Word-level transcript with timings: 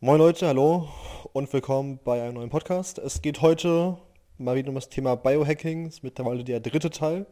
Moin 0.00 0.18
Leute, 0.18 0.46
hallo 0.46 0.86
und 1.32 1.52
willkommen 1.52 1.98
bei 2.04 2.22
einem 2.22 2.34
neuen 2.34 2.50
Podcast. 2.50 2.98
Es 2.98 3.20
geht 3.20 3.42
heute 3.42 3.98
mal 4.36 4.54
wieder 4.54 4.68
um 4.68 4.76
das 4.76 4.88
Thema 4.88 5.16
Biohacking. 5.16 5.86
Das 5.86 5.94
ist 5.94 6.02
mittlerweile 6.04 6.44
der 6.44 6.60
dritte 6.60 6.90
Teil 6.90 7.26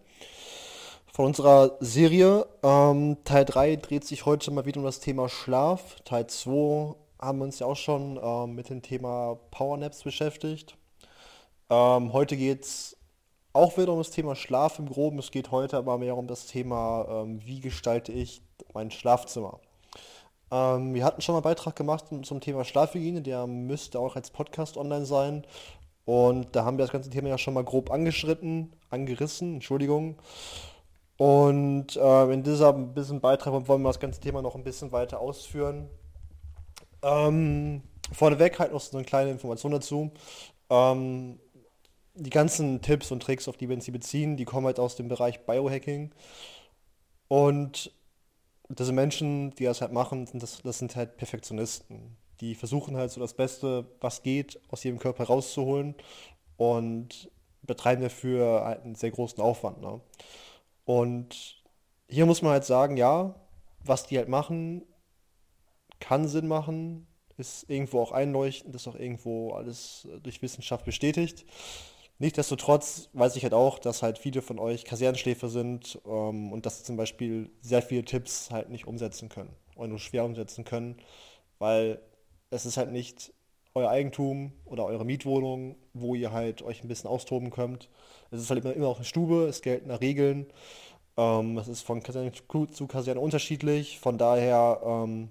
von 1.13 1.27
unserer 1.27 1.77
Serie. 1.79 2.45
Ähm, 2.65 3.19
Teil 3.23 3.45
3 3.45 3.77
dreht 3.77 4.05
sich 4.05 4.27
heute 4.27 4.51
mal 4.51 4.67
wieder 4.67 4.81
um 4.81 4.85
das 4.85 4.99
Thema 4.99 5.29
Schlaf. 5.29 6.01
Teil 6.05 6.27
2 6.27 6.97
haben 7.21 7.39
wir 7.39 7.45
uns 7.45 7.61
ja 7.61 7.69
auch 7.69 7.77
schon 7.77 8.19
ähm, 8.21 8.57
mit 8.57 8.69
dem 8.69 8.83
Thema 8.83 9.39
Powernaps 9.53 10.03
beschäftigt. 10.03 10.77
Ähm, 11.71 12.13
heute 12.13 12.37
geht 12.37 12.65
es 12.65 12.97
auch 13.53 13.79
wieder 13.79 13.93
um 13.93 13.99
das 13.99 14.11
Thema 14.11 14.35
Schlaf 14.35 14.81
im 14.81 14.89
Groben. 14.89 15.21
Es 15.21 15.31
geht 15.31 15.53
heute 15.53 15.77
aber 15.77 15.99
mehr 15.99 16.17
um 16.17 16.27
das 16.27 16.49
Thema, 16.49 17.07
ähm, 17.09 17.41
wie 17.47 17.61
gestalte 17.61 18.11
ich 18.11 18.43
mein 18.75 18.91
Schlafzimmer. 18.91 19.61
Ähm, 20.51 20.95
wir 20.95 21.05
hatten 21.05 21.21
schon 21.21 21.35
mal 21.35 21.39
einen 21.39 21.45
Beitrag 21.45 21.77
gemacht 21.77 22.07
zum 22.23 22.41
Thema 22.41 22.65
Schlafhygiene, 22.65 23.23
der 23.23 23.47
müsste 23.47 23.99
auch 23.99 24.17
als 24.17 24.31
Podcast 24.31 24.77
online 24.77 25.07
sein. 25.07 25.45
Und 26.05 26.55
da 26.55 26.65
haben 26.65 26.79
wir 26.79 26.85
das 26.85 26.93
ganze 26.93 27.11
Thema 27.11 27.29
ja 27.29 27.39
schon 27.39 27.55
mal 27.55 27.65
grob 27.65 27.91
angeschritten, 27.91 28.73
angerissen, 28.91 29.55
Entschuldigung. 29.55 30.17
Und 31.17 31.97
äh, 31.97 32.33
in 32.33 32.43
diesem 32.43 32.95
bisschen 32.95 33.21
Beitrag 33.21 33.67
wollen 33.67 33.83
wir 33.83 33.89
das 33.89 34.01
ganze 34.01 34.21
Thema 34.21 34.43
noch 34.43 34.55
ein 34.55 34.65
bisschen 34.65 34.93
weiter 34.93 35.19
ausführen. 35.19 35.89
Ähm, 37.03 37.83
vorneweg 38.13 38.59
halt 38.59 38.73
noch 38.73 38.81
so 38.81 38.97
eine 38.97 39.07
kleine 39.07 39.31
Information 39.31 39.73
dazu. 39.73 40.13
Ähm, 40.71 41.41
die 42.15 42.31
ganzen 42.31 42.83
Tipps 42.83 43.11
und 43.11 43.23
Tricks, 43.23 43.49
auf 43.49 43.57
die 43.57 43.69
wir 43.69 43.77
uns 43.77 43.85
hier 43.85 43.93
beziehen, 43.93 44.37
die 44.37 44.45
kommen 44.45 44.67
halt 44.67 44.79
aus 44.79 44.97
dem 44.97 45.09
Bereich 45.09 45.45
Biohacking. 45.45 46.13
Und 47.29 47.93
diese 48.69 48.93
Menschen, 48.93 49.51
die 49.53 49.65
das 49.65 49.81
halt 49.81 49.93
machen, 49.93 50.29
das, 50.35 50.63
das 50.63 50.79
sind 50.79 50.97
halt 50.97 51.17
Perfektionisten. 51.17 52.17
Die 52.41 52.55
versuchen 52.55 52.97
halt 52.97 53.11
so 53.11 53.21
das 53.21 53.35
Beste, 53.35 53.87
was 54.01 54.23
geht, 54.23 54.61
aus 54.69 54.85
ihrem 54.85 54.99
Körper 54.99 55.25
rauszuholen 55.25 55.95
und 56.57 57.31
betreiben 57.63 58.03
dafür 58.03 58.65
halt 58.65 58.83
einen 58.83 58.95
sehr 58.95 59.11
großen 59.11 59.43
Aufwand. 59.43 59.81
Ne? 59.81 60.01
Und 60.85 61.63
hier 62.09 62.27
muss 62.27 62.43
man 62.43 62.53
halt 62.53 62.65
sagen, 62.65 62.97
ja, 62.97 63.35
was 63.81 64.07
die 64.07 64.19
halt 64.19 64.29
machen, 64.29 64.83
kann 66.01 66.29
Sinn 66.29 66.47
machen, 66.47 67.07
ist 67.37 67.69
irgendwo 67.69 68.01
auch 68.01 68.13
einleuchtend, 68.13 68.75
ist 68.75 68.89
auch 68.89 68.95
irgendwo 68.95 69.53
alles 69.53 70.09
durch 70.23 70.43
Wissenschaft 70.43 70.85
bestätigt. 70.85 71.45
Nichtsdestotrotz 72.19 73.11
weiß 73.13 73.37
ich 73.37 73.43
halt 73.43 73.53
auch, 73.53 73.79
dass 73.79 74.03
halt 74.03 74.19
viele 74.19 74.41
von 74.41 74.59
euch 74.59 74.85
Kasernenschläfer 74.85 75.49
sind 75.49 76.01
ähm, 76.07 76.53
und 76.53 76.65
dass 76.65 76.79
sie 76.79 76.85
zum 76.85 76.97
Beispiel 76.97 77.51
sehr 77.61 77.83
viele 77.83 78.05
Tipps 78.05 78.51
halt 78.51 78.71
nicht 78.71 78.87
umsetzen 78.87 79.29
können 79.29 79.51
oder 79.77 79.89
nur 79.89 79.99
schwer 79.99 80.25
umsetzen 80.25 80.65
können, 80.65 80.97
weil 81.59 82.01
es 82.51 82.65
ist 82.65 82.79
halt 82.79 82.91
nicht 82.91 83.33
euer 83.75 83.91
Eigentum 83.91 84.53
oder 84.65 84.87
eure 84.87 85.05
Mietwohnung, 85.05 85.77
wo 85.93 86.15
ihr 86.15 86.33
halt 86.33 86.63
euch 86.63 86.83
ein 86.83 86.89
bisschen 86.89 87.11
austoben 87.11 87.51
könnt. 87.51 87.91
Es 88.31 88.41
ist 88.41 88.49
halt 88.49 88.65
immer, 88.65 88.75
immer 88.75 88.89
auch 88.89 88.97
eine 88.97 89.05
Stube, 89.05 89.47
es 89.47 89.61
gelten 89.61 89.91
da 89.91 89.97
Regeln. 89.97 90.47
Ähm, 91.19 91.59
es 91.59 91.69
ist 91.69 91.83
von 91.83 92.03
Kaserne 92.03 92.33
zu 92.33 92.87
Kaserne 92.87 93.21
unterschiedlich, 93.21 93.99
von 94.01 94.17
daher 94.17 94.81
ähm, 94.85 95.29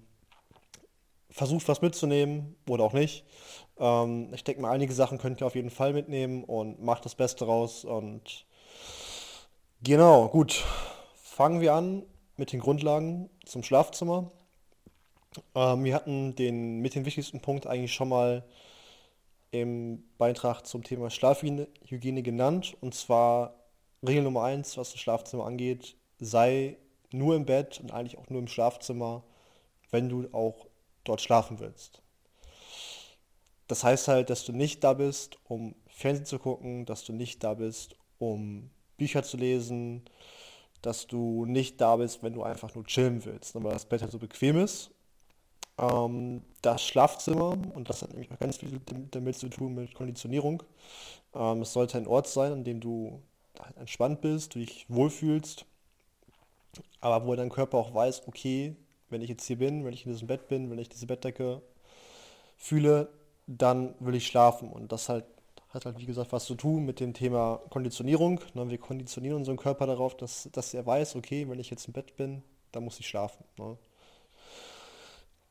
versucht 1.31 1.67
was 1.67 1.81
mitzunehmen 1.81 2.55
oder 2.69 2.83
auch 2.83 2.93
nicht. 2.93 3.25
Ähm, 3.77 4.33
ich 4.33 4.43
denke 4.43 4.61
mal, 4.61 4.71
einige 4.71 4.93
Sachen 4.93 5.17
könnt 5.17 5.41
ihr 5.41 5.47
auf 5.47 5.55
jeden 5.55 5.69
Fall 5.69 5.93
mitnehmen 5.93 6.43
und 6.43 6.83
macht 6.83 7.05
das 7.05 7.15
Beste 7.15 7.45
raus. 7.45 7.85
Und 7.85 8.45
genau, 9.83 10.27
gut. 10.29 10.63
Fangen 11.15 11.61
wir 11.61 11.73
an 11.73 12.03
mit 12.37 12.53
den 12.53 12.61
Grundlagen 12.61 13.29
zum 13.45 13.63
Schlafzimmer. 13.63 14.31
Ähm, 15.53 15.83
wir 15.83 15.93
hatten 15.93 16.35
den 16.35 16.79
mit 16.79 16.95
dem 16.95 17.05
wichtigsten 17.05 17.41
Punkt 17.41 17.67
eigentlich 17.67 17.93
schon 17.93 18.09
mal 18.09 18.43
im 19.51 20.03
Beitrag 20.17 20.65
zum 20.65 20.83
Thema 20.83 21.09
Schlafhygiene 21.09 22.23
genannt. 22.23 22.75
Und 22.81 22.93
zwar 22.93 23.55
Regel 24.05 24.23
Nummer 24.23 24.43
eins, 24.43 24.77
was 24.77 24.91
das 24.91 24.99
Schlafzimmer 24.99 25.45
angeht, 25.45 25.95
sei 26.19 26.77
nur 27.11 27.35
im 27.35 27.45
Bett 27.45 27.79
und 27.79 27.91
eigentlich 27.91 28.17
auch 28.17 28.29
nur 28.29 28.39
im 28.39 28.47
Schlafzimmer, 28.47 29.23
wenn 29.91 30.09
du 30.09 30.27
auch 30.33 30.67
dort 31.03 31.21
schlafen 31.21 31.59
willst. 31.59 32.01
Das 33.67 33.83
heißt 33.83 34.07
halt, 34.07 34.29
dass 34.29 34.45
du 34.45 34.51
nicht 34.51 34.83
da 34.83 34.93
bist, 34.93 35.37
um 35.47 35.75
Fernsehen 35.87 36.25
zu 36.25 36.39
gucken, 36.39 36.85
dass 36.85 37.03
du 37.03 37.13
nicht 37.13 37.43
da 37.43 37.53
bist, 37.55 37.95
um 38.19 38.69
Bücher 38.97 39.23
zu 39.23 39.37
lesen, 39.37 40.03
dass 40.81 41.07
du 41.07 41.45
nicht 41.45 41.81
da 41.81 41.95
bist, 41.95 42.21
wenn 42.21 42.33
du 42.33 42.43
einfach 42.43 42.73
nur 42.75 42.85
chillen 42.85 43.25
willst, 43.25 43.55
weil 43.55 43.73
das 43.73 43.85
Bett 43.85 44.01
halt 44.01 44.11
so 44.11 44.19
bequem 44.19 44.57
ist. 44.57 44.91
Ähm, 45.77 46.43
das 46.61 46.83
Schlafzimmer, 46.83 47.57
und 47.73 47.89
das 47.89 48.01
hat 48.01 48.11
nämlich 48.11 48.31
auch 48.31 48.39
ganz 48.39 48.57
viel 48.57 48.79
damit 49.11 49.35
zu 49.35 49.49
tun 49.49 49.75
mit 49.75 49.93
Konditionierung, 49.95 50.63
ähm, 51.33 51.61
es 51.61 51.73
sollte 51.73 51.97
ein 51.97 52.07
Ort 52.07 52.27
sein, 52.27 52.53
an 52.53 52.63
dem 52.63 52.79
du 52.79 53.21
halt 53.59 53.77
entspannt 53.77 54.21
bist, 54.21 54.55
du 54.55 54.59
dich 54.59 54.85
wohlfühlst, 54.89 55.65
aber 57.01 57.25
wo 57.25 57.35
dein 57.35 57.49
Körper 57.49 57.77
auch 57.77 57.93
weiß, 57.93 58.27
okay, 58.27 58.75
wenn 59.09 59.21
ich 59.21 59.29
jetzt 59.29 59.45
hier 59.45 59.57
bin, 59.57 59.85
wenn 59.85 59.93
ich 59.93 60.05
in 60.05 60.11
diesem 60.11 60.27
Bett 60.27 60.47
bin, 60.47 60.69
wenn 60.69 60.79
ich 60.79 60.89
diese 60.89 61.07
Bettdecke 61.07 61.61
fühle, 62.57 63.09
dann 63.47 63.95
will 63.99 64.15
ich 64.15 64.27
schlafen. 64.27 64.69
Und 64.69 64.91
das 64.91 65.09
halt, 65.09 65.25
hat 65.69 65.85
halt, 65.85 65.97
wie 65.99 66.05
gesagt, 66.05 66.31
was 66.31 66.45
zu 66.45 66.55
tun 66.55 66.85
mit 66.85 66.99
dem 66.99 67.13
Thema 67.13 67.61
Konditionierung. 67.69 68.39
Ne? 68.53 68.69
Wir 68.69 68.77
konditionieren 68.77 69.37
unseren 69.37 69.57
Körper 69.57 69.87
darauf, 69.87 70.15
dass, 70.15 70.49
dass 70.51 70.73
er 70.73 70.85
weiß, 70.85 71.15
okay, 71.15 71.47
wenn 71.49 71.59
ich 71.59 71.69
jetzt 71.69 71.87
im 71.87 71.93
Bett 71.93 72.15
bin, 72.15 72.43
dann 72.71 72.83
muss 72.83 72.99
ich 72.99 73.07
schlafen. 73.07 73.43
Ne? 73.57 73.77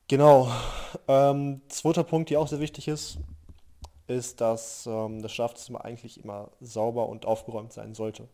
Genau. 0.09 0.49
Ähm, 1.09 1.63
zweiter 1.69 2.05
Punkt, 2.05 2.31
der 2.31 2.41
auch 2.41 2.49
sehr 2.49 2.61
wichtig 2.61 2.89
ist, 2.89 3.19
ist, 4.07 4.41
dass 4.41 4.87
ähm, 4.87 5.23
das 5.23 5.33
Schlafzimmer 5.33 5.85
eigentlich 5.85 6.23
immer 6.23 6.51
sauber 6.61 7.09
und 7.09 7.25
aufgeräumt 7.25 7.73
sein 7.73 7.95
sollte. 7.95 8.29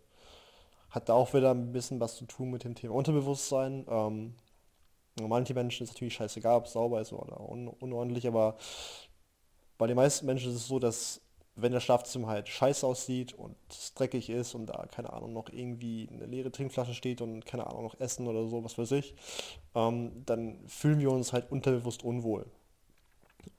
Hat 0.90 1.08
da 1.08 1.14
auch 1.14 1.32
wieder 1.32 1.52
ein 1.52 1.72
bisschen 1.72 2.00
was 2.00 2.16
zu 2.16 2.24
tun 2.24 2.50
mit 2.50 2.64
dem 2.64 2.74
Thema 2.74 2.94
Unterbewusstsein. 2.94 3.86
Ähm, 3.88 4.34
manche 5.20 5.54
Menschen 5.54 5.84
ist 5.84 5.90
natürlich 5.90 6.14
scheißegal, 6.14 6.56
ob 6.56 6.66
es 6.66 6.72
sauber 6.72 7.00
ist 7.00 7.12
oder 7.12 7.38
un 7.40 7.68
unordentlich, 7.68 8.26
aber 8.26 8.56
bei 9.80 9.86
den 9.86 9.96
meisten 9.96 10.26
Menschen 10.26 10.50
ist 10.50 10.58
es 10.58 10.68
so, 10.68 10.78
dass 10.78 11.22
wenn 11.56 11.72
das 11.72 11.82
Schlafzimmer 11.82 12.28
halt 12.28 12.48
scheiße 12.50 12.86
aussieht 12.86 13.32
und 13.32 13.56
es 13.70 13.94
dreckig 13.94 14.28
ist 14.28 14.54
und 14.54 14.66
da, 14.66 14.86
keine 14.94 15.10
Ahnung, 15.10 15.32
noch 15.32 15.48
irgendwie 15.48 16.06
eine 16.12 16.26
leere 16.26 16.52
Trinkflasche 16.52 16.92
steht 16.92 17.22
und 17.22 17.46
keine 17.46 17.66
Ahnung, 17.66 17.84
noch 17.84 17.98
Essen 17.98 18.26
oder 18.26 18.46
so, 18.46 18.62
was 18.62 18.76
weiß 18.76 18.92
ich, 18.92 19.14
ähm, 19.74 20.22
dann 20.26 20.58
fühlen 20.68 21.00
wir 21.00 21.10
uns 21.10 21.32
halt 21.32 21.50
unterbewusst 21.50 22.04
unwohl. 22.04 22.44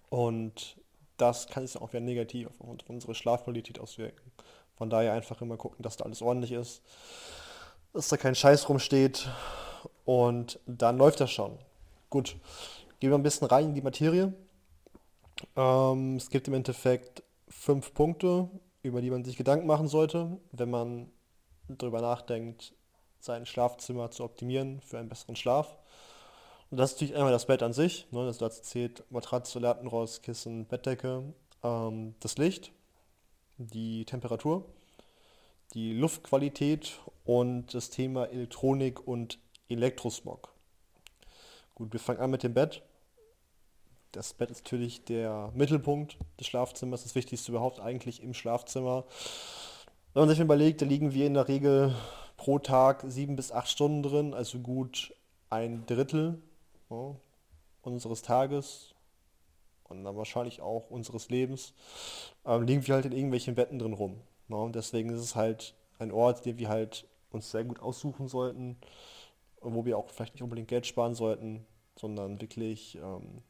Und 0.10 0.78
das 1.18 1.48
kann 1.48 1.66
sich 1.66 1.82
auch 1.82 1.90
wieder 1.90 2.02
negativ 2.02 2.50
auf 2.60 2.78
unsere 2.88 3.16
Schlafqualität 3.16 3.80
auswirken. 3.80 4.32
Von 4.76 4.92
daher 4.92 5.14
einfach 5.14 5.42
immer 5.42 5.58
gucken, 5.58 5.82
dass 5.82 5.98
da 5.98 6.06
alles 6.06 6.22
ordentlich 6.22 6.52
ist, 6.52 6.84
dass 7.94 8.10
da 8.10 8.18
kein 8.18 8.36
Scheiß 8.36 8.70
rumsteht 8.70 9.28
und 10.06 10.60
dann 10.68 11.00
läuft 11.00 11.20
das 11.20 11.32
schon. 11.32 11.58
Gut, 12.12 12.36
gehen 13.00 13.10
wir 13.10 13.18
ein 13.18 13.24
bisschen 13.24 13.48
rein 13.48 13.66
in 13.66 13.74
die 13.74 13.82
Materie. 13.82 14.32
Ähm, 15.56 16.16
es 16.18 16.30
gibt 16.30 16.48
im 16.48 16.54
Endeffekt 16.54 17.24
fünf 17.48 17.94
Punkte, 17.94 18.50
über 18.84 19.02
die 19.02 19.12
man 19.12 19.24
sich 19.24 19.38
Gedanken 19.38 19.68
machen 19.68 19.88
sollte, 19.88 20.38
wenn 20.52 20.70
man 20.70 21.12
darüber 21.68 22.02
nachdenkt, 22.02 22.74
sein 23.20 23.46
Schlafzimmer 23.46 24.12
zu 24.12 24.24
optimieren 24.24 24.82
für 24.82 24.98
einen 24.98 25.10
besseren 25.10 25.36
Schlaf. 25.36 25.78
Und 26.70 26.78
das 26.78 26.92
ist 26.92 26.96
natürlich 26.98 27.16
einmal 27.16 27.32
das 27.32 27.46
Bett 27.46 27.64
an 27.64 27.74
sich. 27.74 28.08
Ne? 28.12 28.26
Das 28.26 28.38
dazu 28.38 28.62
zählt 28.62 29.04
Matratze, 29.12 29.60
Lattenrost, 29.60 30.24
Kissen, 30.24 30.66
Bettdecke, 30.66 31.34
ähm, 31.64 32.16
das 32.20 32.38
Licht, 32.38 32.72
die 33.58 34.06
Temperatur, 34.06 34.66
die 35.74 35.94
Luftqualität 35.94 37.00
und 37.26 37.74
das 37.74 37.90
Thema 37.90 38.26
Elektronik 38.26 39.06
und 39.06 39.38
Elektrosmog. 39.70 40.54
Gut, 41.76 41.94
wir 41.94 42.00
fangen 42.00 42.20
an 42.20 42.32
mit 42.32 42.44
dem 42.44 42.54
Bett 42.54 42.82
das 44.12 44.34
Bett 44.34 44.52
ist 44.52 44.66
natürlich 44.66 45.04
der 45.06 45.52
Mittelpunkt 45.56 46.18
des 46.40 46.48
Schlafzimmers, 46.48 47.04
das 47.04 47.16
Wichtigste 47.16 47.52
überhaupt 47.52 47.80
eigentlich 47.80 48.22
im 48.22 48.34
Schlafzimmer. 48.34 49.06
Wenn 50.14 50.22
man 50.22 50.30
sich 50.30 50.40
überlegt, 50.40 50.82
da 50.82 50.86
liegen 50.86 51.14
wir 51.14 51.26
in 51.26 51.34
der 51.34 51.48
Regel 51.48 51.96
pro 52.38 52.60
Tag 52.60 53.04
sieben 53.08 53.36
bis 53.36 53.52
acht 53.52 53.70
Stunden 53.70 54.04
drin, 54.04 54.34
also 54.34 54.60
gut 54.60 55.16
ein 55.50 55.86
Drittel 55.86 56.42
ja, 56.90 57.16
unseres 57.82 58.22
Tages 58.22 58.94
und 59.84 60.04
dann 60.04 60.18
wahrscheinlich 60.18 60.62
auch 60.62 60.90
unseres 60.90 61.30
Lebens, 61.30 61.74
ähm, 62.46 62.64
liegen 62.64 62.86
wir 62.86 62.96
halt 62.96 63.06
in 63.06 63.12
irgendwelchen 63.12 63.56
Betten 63.56 63.80
drin 63.80 63.94
rum. 63.94 64.22
Ja, 64.50 64.58
und 64.58 64.76
deswegen 64.76 65.10
ist 65.10 65.22
es 65.22 65.36
halt 65.36 65.76
ein 66.00 66.12
Ort, 66.12 66.46
den 66.46 66.58
wir 66.58 66.70
halt 66.70 67.08
uns 67.32 67.52
sehr 67.52 67.64
gut 67.64 67.80
aussuchen 67.80 68.28
sollten 68.28 68.78
wo 69.62 69.86
wir 69.86 69.98
auch 69.98 70.10
vielleicht 70.10 70.34
nicht 70.34 70.44
unbedingt 70.44 70.68
Geld 70.68 70.86
sparen 70.86 71.16
sollten, 71.16 71.66
sondern 71.96 72.42
wirklich 72.42 72.96
ähm, 72.96 73.44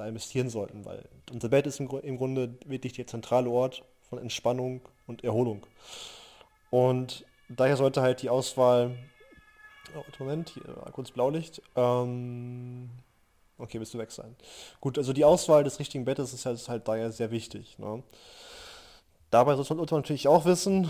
da 0.00 0.08
investieren 0.08 0.50
sollten, 0.50 0.84
weil 0.84 1.08
unser 1.32 1.48
Bett 1.48 1.66
ist 1.66 1.80
im, 1.80 1.88
im 1.88 2.16
Grunde 2.16 2.56
wirklich 2.66 2.94
der 2.94 3.06
zentrale 3.06 3.48
Ort 3.48 3.84
von 4.08 4.18
Entspannung 4.18 4.82
und 5.06 5.24
Erholung. 5.24 5.66
Und 6.70 7.24
daher 7.48 7.76
sollte 7.76 8.02
halt 8.02 8.22
die 8.22 8.30
Auswahl, 8.30 8.96
oh, 9.96 10.02
Moment, 10.18 10.50
hier 10.50 10.64
kurz 10.92 11.10
Blaulicht, 11.10 11.62
ähm, 11.76 12.90
Okay, 13.60 13.78
bist 13.78 13.92
du 13.92 13.98
weg 13.98 14.10
sein. 14.10 14.34
Gut, 14.80 14.96
also 14.96 15.12
die 15.12 15.24
Auswahl 15.24 15.64
des 15.64 15.78
richtigen 15.78 16.06
Bettes 16.06 16.32
ist 16.32 16.46
halt, 16.46 16.56
ist 16.56 16.70
halt 16.70 16.88
daher 16.88 17.12
sehr 17.12 17.30
wichtig. 17.30 17.78
Ne? 17.78 18.02
Dabei 19.30 19.54
sollte 19.54 19.74
man 19.74 19.84
natürlich 19.84 20.28
auch 20.28 20.46
wissen, 20.46 20.88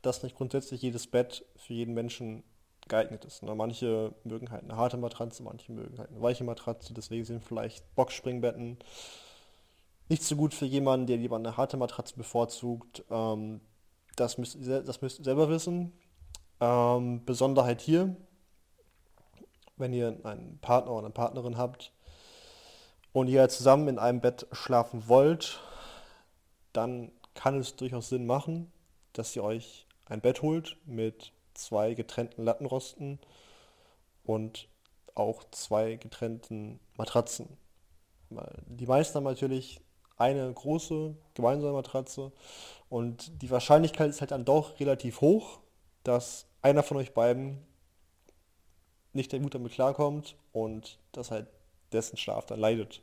dass 0.00 0.22
nicht 0.22 0.34
grundsätzlich 0.34 0.80
jedes 0.80 1.06
Bett 1.06 1.44
für 1.56 1.74
jeden 1.74 1.92
Menschen 1.92 2.44
geeignet 2.88 3.24
ist. 3.24 3.42
Ne? 3.42 3.54
Manche 3.54 4.14
mögen 4.24 4.50
halt 4.50 4.64
eine 4.64 4.76
harte 4.76 4.96
Matratze, 4.96 5.42
manche 5.42 5.72
mögen 5.72 5.98
halt 5.98 6.10
eine 6.10 6.20
weiche 6.20 6.44
Matratze, 6.44 6.94
deswegen 6.94 7.24
sind 7.24 7.44
vielleicht 7.44 7.94
Boxspringbetten 7.94 8.78
nicht 10.08 10.22
so 10.22 10.36
gut 10.36 10.54
für 10.54 10.64
jemanden, 10.64 11.06
der 11.06 11.18
lieber 11.18 11.36
eine 11.36 11.56
harte 11.56 11.76
Matratze 11.76 12.16
bevorzugt. 12.16 13.04
Ähm, 13.10 13.60
das, 14.16 14.38
müsst, 14.38 14.56
das 14.66 15.02
müsst 15.02 15.20
ihr 15.20 15.24
selber 15.24 15.48
wissen. 15.48 15.92
Ähm, 16.60 17.24
Besonderheit 17.24 17.80
hier, 17.80 18.16
wenn 19.76 19.92
ihr 19.92 20.18
einen 20.24 20.58
Partner 20.60 20.92
oder 20.92 21.06
eine 21.06 21.14
Partnerin 21.14 21.56
habt 21.56 21.92
und 23.12 23.28
ihr 23.28 23.48
zusammen 23.48 23.88
in 23.88 23.98
einem 23.98 24.20
Bett 24.20 24.46
schlafen 24.52 25.08
wollt, 25.08 25.60
dann 26.72 27.12
kann 27.34 27.60
es 27.60 27.76
durchaus 27.76 28.08
Sinn 28.08 28.26
machen, 28.26 28.72
dass 29.12 29.36
ihr 29.36 29.44
euch 29.44 29.86
ein 30.06 30.20
Bett 30.20 30.42
holt 30.42 30.76
mit 30.84 31.32
zwei 31.58 31.94
getrennten 31.94 32.44
Lattenrosten 32.44 33.18
und 34.24 34.68
auch 35.14 35.44
zwei 35.50 35.96
getrennten 35.96 36.80
Matratzen. 36.96 37.48
Die 38.66 38.86
meisten 38.86 39.16
haben 39.16 39.24
natürlich 39.24 39.80
eine 40.16 40.52
große 40.52 41.14
gemeinsame 41.34 41.72
Matratze 41.72 42.32
und 42.88 43.42
die 43.42 43.50
Wahrscheinlichkeit 43.50 44.10
ist 44.10 44.20
halt 44.20 44.32
dann 44.32 44.44
doch 44.44 44.78
relativ 44.80 45.20
hoch, 45.20 45.60
dass 46.04 46.46
einer 46.62 46.82
von 46.82 46.96
euch 46.96 47.14
beiden 47.14 47.64
nicht 49.12 49.30
gut 49.32 49.54
damit 49.54 49.72
klarkommt 49.72 50.36
und 50.52 50.98
dass 51.12 51.30
halt 51.30 51.46
dessen 51.92 52.16
Schlaf 52.16 52.46
dann 52.46 52.60
leidet. 52.60 53.02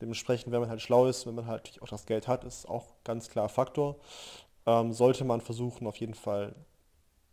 Dementsprechend, 0.00 0.52
wenn 0.52 0.60
man 0.60 0.70
halt 0.70 0.82
schlau 0.82 1.06
ist, 1.06 1.26
wenn 1.26 1.34
man 1.34 1.46
halt 1.46 1.80
auch 1.82 1.88
das 1.88 2.06
Geld 2.06 2.26
hat, 2.26 2.44
ist 2.44 2.68
auch 2.68 2.86
ganz 3.04 3.28
klar 3.28 3.48
Faktor. 3.48 3.96
Ähm, 4.66 4.92
sollte 4.92 5.24
man 5.24 5.40
versuchen, 5.40 5.86
auf 5.86 5.96
jeden 5.96 6.14
Fall 6.14 6.54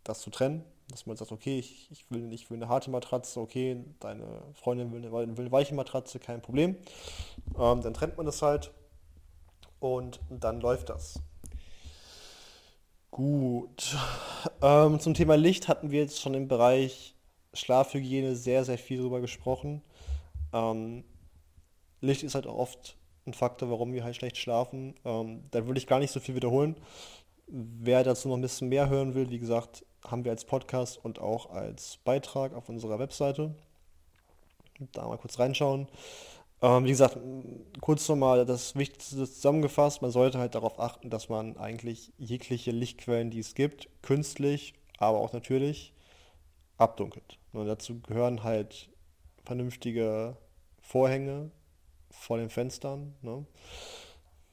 das 0.04 0.20
zu 0.20 0.30
trennen. 0.30 0.64
Dass 0.90 1.06
man 1.06 1.16
sagt, 1.16 1.32
okay, 1.32 1.58
ich, 1.58 1.90
ich, 1.90 2.10
will, 2.10 2.32
ich 2.32 2.50
will 2.50 2.58
eine 2.58 2.68
harte 2.68 2.90
Matratze, 2.90 3.40
okay, 3.40 3.84
deine 4.00 4.42
Freundin 4.54 4.92
will 4.92 4.98
eine, 4.98 5.36
will 5.36 5.44
eine 5.44 5.52
weiche 5.52 5.74
Matratze, 5.74 6.18
kein 6.18 6.42
Problem. 6.42 6.76
Ähm, 7.58 7.80
dann 7.80 7.94
trennt 7.94 8.16
man 8.16 8.26
das 8.26 8.42
halt 8.42 8.72
und 9.80 10.20
dann 10.28 10.60
läuft 10.60 10.90
das. 10.90 11.20
Gut. 13.10 13.96
Ähm, 14.62 14.98
zum 15.00 15.14
Thema 15.14 15.36
Licht 15.36 15.68
hatten 15.68 15.90
wir 15.90 16.00
jetzt 16.00 16.20
schon 16.20 16.34
im 16.34 16.48
Bereich 16.48 17.14
Schlafhygiene 17.52 18.36
sehr, 18.36 18.64
sehr 18.64 18.78
viel 18.78 19.00
drüber 19.00 19.20
gesprochen. 19.20 19.82
Ähm, 20.52 21.04
Licht 22.00 22.22
ist 22.22 22.34
halt 22.34 22.46
auch 22.46 22.56
oft 22.56 22.96
ein 23.26 23.34
Faktor, 23.34 23.70
warum 23.70 23.92
wir 23.92 24.04
halt 24.04 24.16
schlecht 24.16 24.38
schlafen. 24.38 24.94
Ähm, 25.04 25.44
da 25.50 25.66
würde 25.66 25.78
ich 25.78 25.86
gar 25.86 25.98
nicht 25.98 26.10
so 26.10 26.20
viel 26.20 26.34
wiederholen. 26.34 26.76
Wer 27.46 28.02
dazu 28.02 28.28
noch 28.28 28.36
ein 28.36 28.42
bisschen 28.42 28.68
mehr 28.68 28.88
hören 28.88 29.14
will, 29.14 29.30
wie 29.30 29.38
gesagt, 29.38 29.84
haben 30.06 30.24
wir 30.24 30.32
als 30.32 30.44
Podcast 30.44 31.02
und 31.02 31.20
auch 31.20 31.50
als 31.50 31.98
Beitrag 32.04 32.54
auf 32.54 32.68
unserer 32.68 32.98
Webseite. 32.98 33.54
Da 34.92 35.06
mal 35.06 35.18
kurz 35.18 35.38
reinschauen. 35.38 35.88
Ähm, 36.60 36.84
wie 36.84 36.90
gesagt, 36.90 37.18
kurz 37.80 38.08
nochmal 38.08 38.46
das 38.46 38.76
Wichtigste 38.76 39.16
zusammengefasst. 39.16 40.00
Man 40.00 40.10
sollte 40.10 40.38
halt 40.38 40.54
darauf 40.54 40.78
achten, 40.78 41.10
dass 41.10 41.28
man 41.28 41.56
eigentlich 41.56 42.12
jegliche 42.18 42.70
Lichtquellen, 42.70 43.30
die 43.30 43.40
es 43.40 43.54
gibt, 43.54 43.88
künstlich, 44.02 44.74
aber 44.98 45.18
auch 45.18 45.32
natürlich, 45.32 45.92
abdunkelt. 46.78 47.38
Und 47.52 47.66
dazu 47.66 48.00
gehören 48.00 48.44
halt 48.44 48.88
vernünftige 49.44 50.36
Vorhänge 50.80 51.50
vor 52.10 52.38
den 52.38 52.50
Fenstern, 52.50 53.14
ne? 53.22 53.44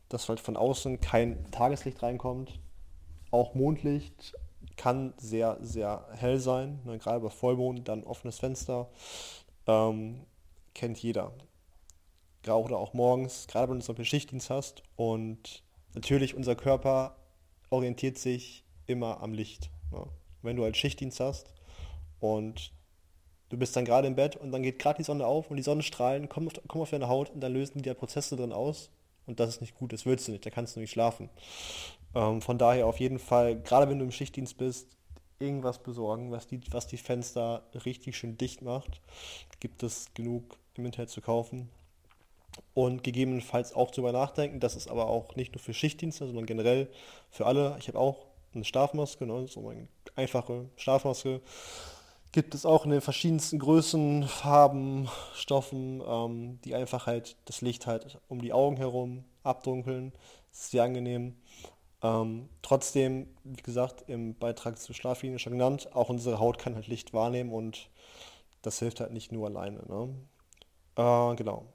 dass 0.10 0.30
halt 0.30 0.40
von 0.40 0.58
außen 0.58 1.00
kein 1.02 1.52
Tageslicht 1.52 2.02
reinkommt. 2.02 2.60
Auch 3.32 3.54
Mondlicht 3.54 4.34
kann 4.80 5.14
sehr, 5.18 5.58
sehr 5.60 6.08
hell 6.16 6.40
sein, 6.40 6.80
ne? 6.86 6.98
gerade 7.00 7.20
bei 7.20 7.30
Vollmond, 7.30 7.90
dann 7.90 8.06
offenes 8.06 8.40
Fenster, 8.40 8.90
ähm, 9.68 10.22
kennt 10.74 10.98
jeder 11.04 11.34
oder 12.48 12.78
auch 12.78 12.94
morgens, 12.94 13.48
gerade 13.48 13.70
wenn 13.70 13.80
du 13.80 13.86
zum 13.86 13.96
Beispiel 13.96 14.06
Schichtdienst 14.06 14.50
hast. 14.50 14.82
Und 14.96 15.64
natürlich, 15.94 16.34
unser 16.34 16.56
Körper 16.56 17.18
orientiert 17.70 18.18
sich 18.18 18.64
immer 18.88 19.22
am 19.22 19.34
Licht. 19.34 19.70
Ja. 19.92 20.06
Wenn 20.42 20.56
du 20.56 20.64
halt 20.64 20.78
Schichtdienst 20.78 21.20
hast 21.20 21.54
und 22.22 22.72
du 23.50 23.58
bist 23.58 23.76
dann 23.76 23.86
gerade 23.86 24.08
im 24.08 24.16
Bett 24.16 24.38
und 24.38 24.52
dann 24.52 24.64
geht 24.64 24.80
gerade 24.80 24.98
die 24.98 25.04
Sonne 25.04 25.26
auf 25.26 25.52
und 25.52 25.58
die 25.58 25.64
Sonnenstrahlen 25.64 26.30
kommen 26.30 26.48
auf, 26.48 26.54
kommen 26.68 26.82
auf 26.84 26.90
deine 26.90 27.10
Haut 27.10 27.30
und 27.30 27.42
dann 27.42 27.54
lösen 27.54 27.82
die 27.82 27.90
da 27.90 27.94
Prozesse 27.94 28.38
drin 28.38 28.54
aus. 28.54 28.90
Und 29.28 29.40
das 29.40 29.50
ist 29.50 29.62
nicht 29.62 29.76
gut, 29.76 29.94
das 29.94 30.08
willst 30.08 30.28
du 30.28 30.32
nicht, 30.32 30.46
da 30.46 30.50
kannst 30.50 30.76
du 30.76 30.80
nicht 30.80 30.92
schlafen. 30.92 31.30
Ähm, 32.16 32.42
von 32.42 32.58
daher 32.58 32.88
auf 32.88 33.00
jeden 33.00 33.20
Fall, 33.20 33.60
gerade 33.62 33.90
wenn 33.90 34.00
du 34.00 34.06
im 34.06 34.12
Schichtdienst 34.12 34.58
bist, 34.58 34.88
irgendwas 35.40 35.80
besorgen, 35.80 36.32
was 36.32 36.48
die, 36.48 36.60
was 36.72 36.88
die 36.88 36.98
Fenster 36.98 37.64
richtig 37.86 38.18
schön 38.18 38.38
dicht 38.38 38.62
macht. 38.62 39.02
Gibt 39.60 39.84
es 39.84 40.14
genug 40.14 40.58
im 40.76 40.86
Internet 40.86 41.10
zu 41.10 41.22
kaufen 41.22 41.70
und 42.74 43.04
gegebenenfalls 43.04 43.74
auch 43.74 43.92
darüber 43.92 44.12
nachdenken. 44.12 44.60
Das 44.60 44.76
ist 44.76 44.90
aber 44.90 45.08
auch 45.08 45.36
nicht 45.36 45.54
nur 45.54 45.62
für 45.62 45.74
Schichtdienste, 45.74 46.26
sondern 46.26 46.46
generell 46.46 46.90
für 47.30 47.46
alle. 47.46 47.76
Ich 47.80 47.88
habe 47.88 48.00
auch 48.00 48.26
eine 48.54 48.66
Schlafmaske, 48.66 49.26
ne, 49.26 49.48
so 49.48 49.68
eine 49.70 49.88
einfache 50.16 50.70
Schlafmaske. 50.76 51.42
Gibt 52.32 52.54
es 52.54 52.66
auch 52.66 52.86
in 52.86 52.92
den 52.92 53.02
verschiedensten 53.02 53.58
Größen, 53.58 54.28
Farben, 54.28 55.10
Stoffen, 55.34 56.02
ähm, 56.06 56.60
die 56.64 56.76
einfach 56.76 57.08
halt 57.08 57.38
das 57.46 57.62
Licht 57.62 57.88
halt 57.88 58.20
um 58.28 58.42
die 58.42 58.54
Augen 58.54 58.78
herum 58.78 59.24
abdunkeln. 59.44 60.12
Das 60.52 60.62
ist 60.62 60.72
sehr 60.72 60.84
angenehm. 60.84 61.36
Ähm, 62.02 62.50
trotzdem, 62.62 63.28
wie 63.44 63.62
gesagt, 63.62 64.10
im 64.10 64.36
Beitrag 64.36 64.80
zur 64.80 64.96
Schlaflinie 64.96 65.40
schon 65.40 65.54
genannt, 65.54 65.90
auch 65.94 66.10
unsere 66.10 66.40
Haut 66.40 66.58
kann 66.58 66.76
halt 66.76 66.88
Licht 66.88 67.14
wahrnehmen 67.14 67.52
und 67.52 67.90
das 68.62 68.80
hilft 68.80 69.00
halt 69.00 69.12
nicht 69.12 69.32
nur 69.32 69.48
alleine. 69.48 69.80
Ne? 69.88 70.16
Äh, 70.96 71.36
genau. 71.36 71.66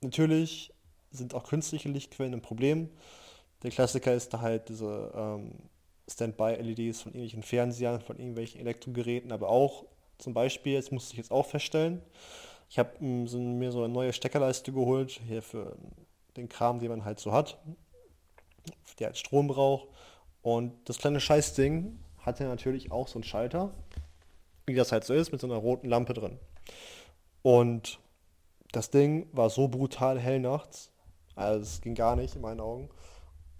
Natürlich 0.00 0.72
sind 1.10 1.34
auch 1.34 1.44
künstliche 1.44 1.88
Lichtquellen 1.88 2.34
ein 2.34 2.42
Problem. 2.42 2.90
Der 3.62 3.70
Klassiker 3.70 4.14
ist 4.14 4.32
da 4.34 4.40
halt 4.40 4.68
diese 4.68 5.12
ähm, 5.14 5.52
Standby-LEDs 6.08 7.02
von 7.02 7.12
irgendwelchen 7.12 7.42
Fernsehern, 7.42 8.00
von 8.00 8.18
irgendwelchen 8.18 8.60
Elektrogeräten, 8.60 9.32
aber 9.32 9.48
auch 9.48 9.86
zum 10.18 10.34
Beispiel, 10.34 10.74
jetzt 10.74 10.92
musste 10.92 11.12
ich 11.12 11.18
jetzt 11.18 11.32
auch 11.32 11.46
feststellen, 11.46 12.00
ich 12.68 12.78
habe 12.78 12.90
ähm, 13.00 13.26
so, 13.26 13.38
mir 13.38 13.72
so 13.72 13.82
eine 13.82 13.92
neue 13.92 14.12
Steckerleiste 14.12 14.72
geholt, 14.72 15.20
hier 15.26 15.42
für 15.42 15.76
den 16.36 16.48
Kram, 16.48 16.78
den 16.78 16.90
man 16.90 17.04
halt 17.04 17.18
so 17.18 17.32
hat, 17.32 17.58
der 18.98 19.08
halt 19.08 19.18
Strom 19.18 19.48
braucht. 19.48 19.88
Und 20.42 20.72
das 20.88 20.98
kleine 20.98 21.20
Scheißding 21.20 21.98
hatte 22.18 22.44
natürlich 22.44 22.92
auch 22.92 23.08
so 23.08 23.16
einen 23.16 23.24
Schalter, 23.24 23.72
wie 24.66 24.74
das 24.74 24.92
halt 24.92 25.04
so 25.04 25.14
ist, 25.14 25.32
mit 25.32 25.40
so 25.40 25.46
einer 25.46 25.56
roten 25.56 25.88
Lampe 25.88 26.14
drin. 26.14 26.38
Und 27.42 28.00
das 28.72 28.90
Ding 28.90 29.28
war 29.32 29.50
so 29.50 29.68
brutal 29.68 30.18
hell 30.18 30.40
nachts. 30.40 30.90
Also 31.34 31.62
es 31.62 31.80
ging 31.80 31.94
gar 31.94 32.16
nicht 32.16 32.34
in 32.34 32.42
meinen 32.42 32.60
Augen. 32.60 32.90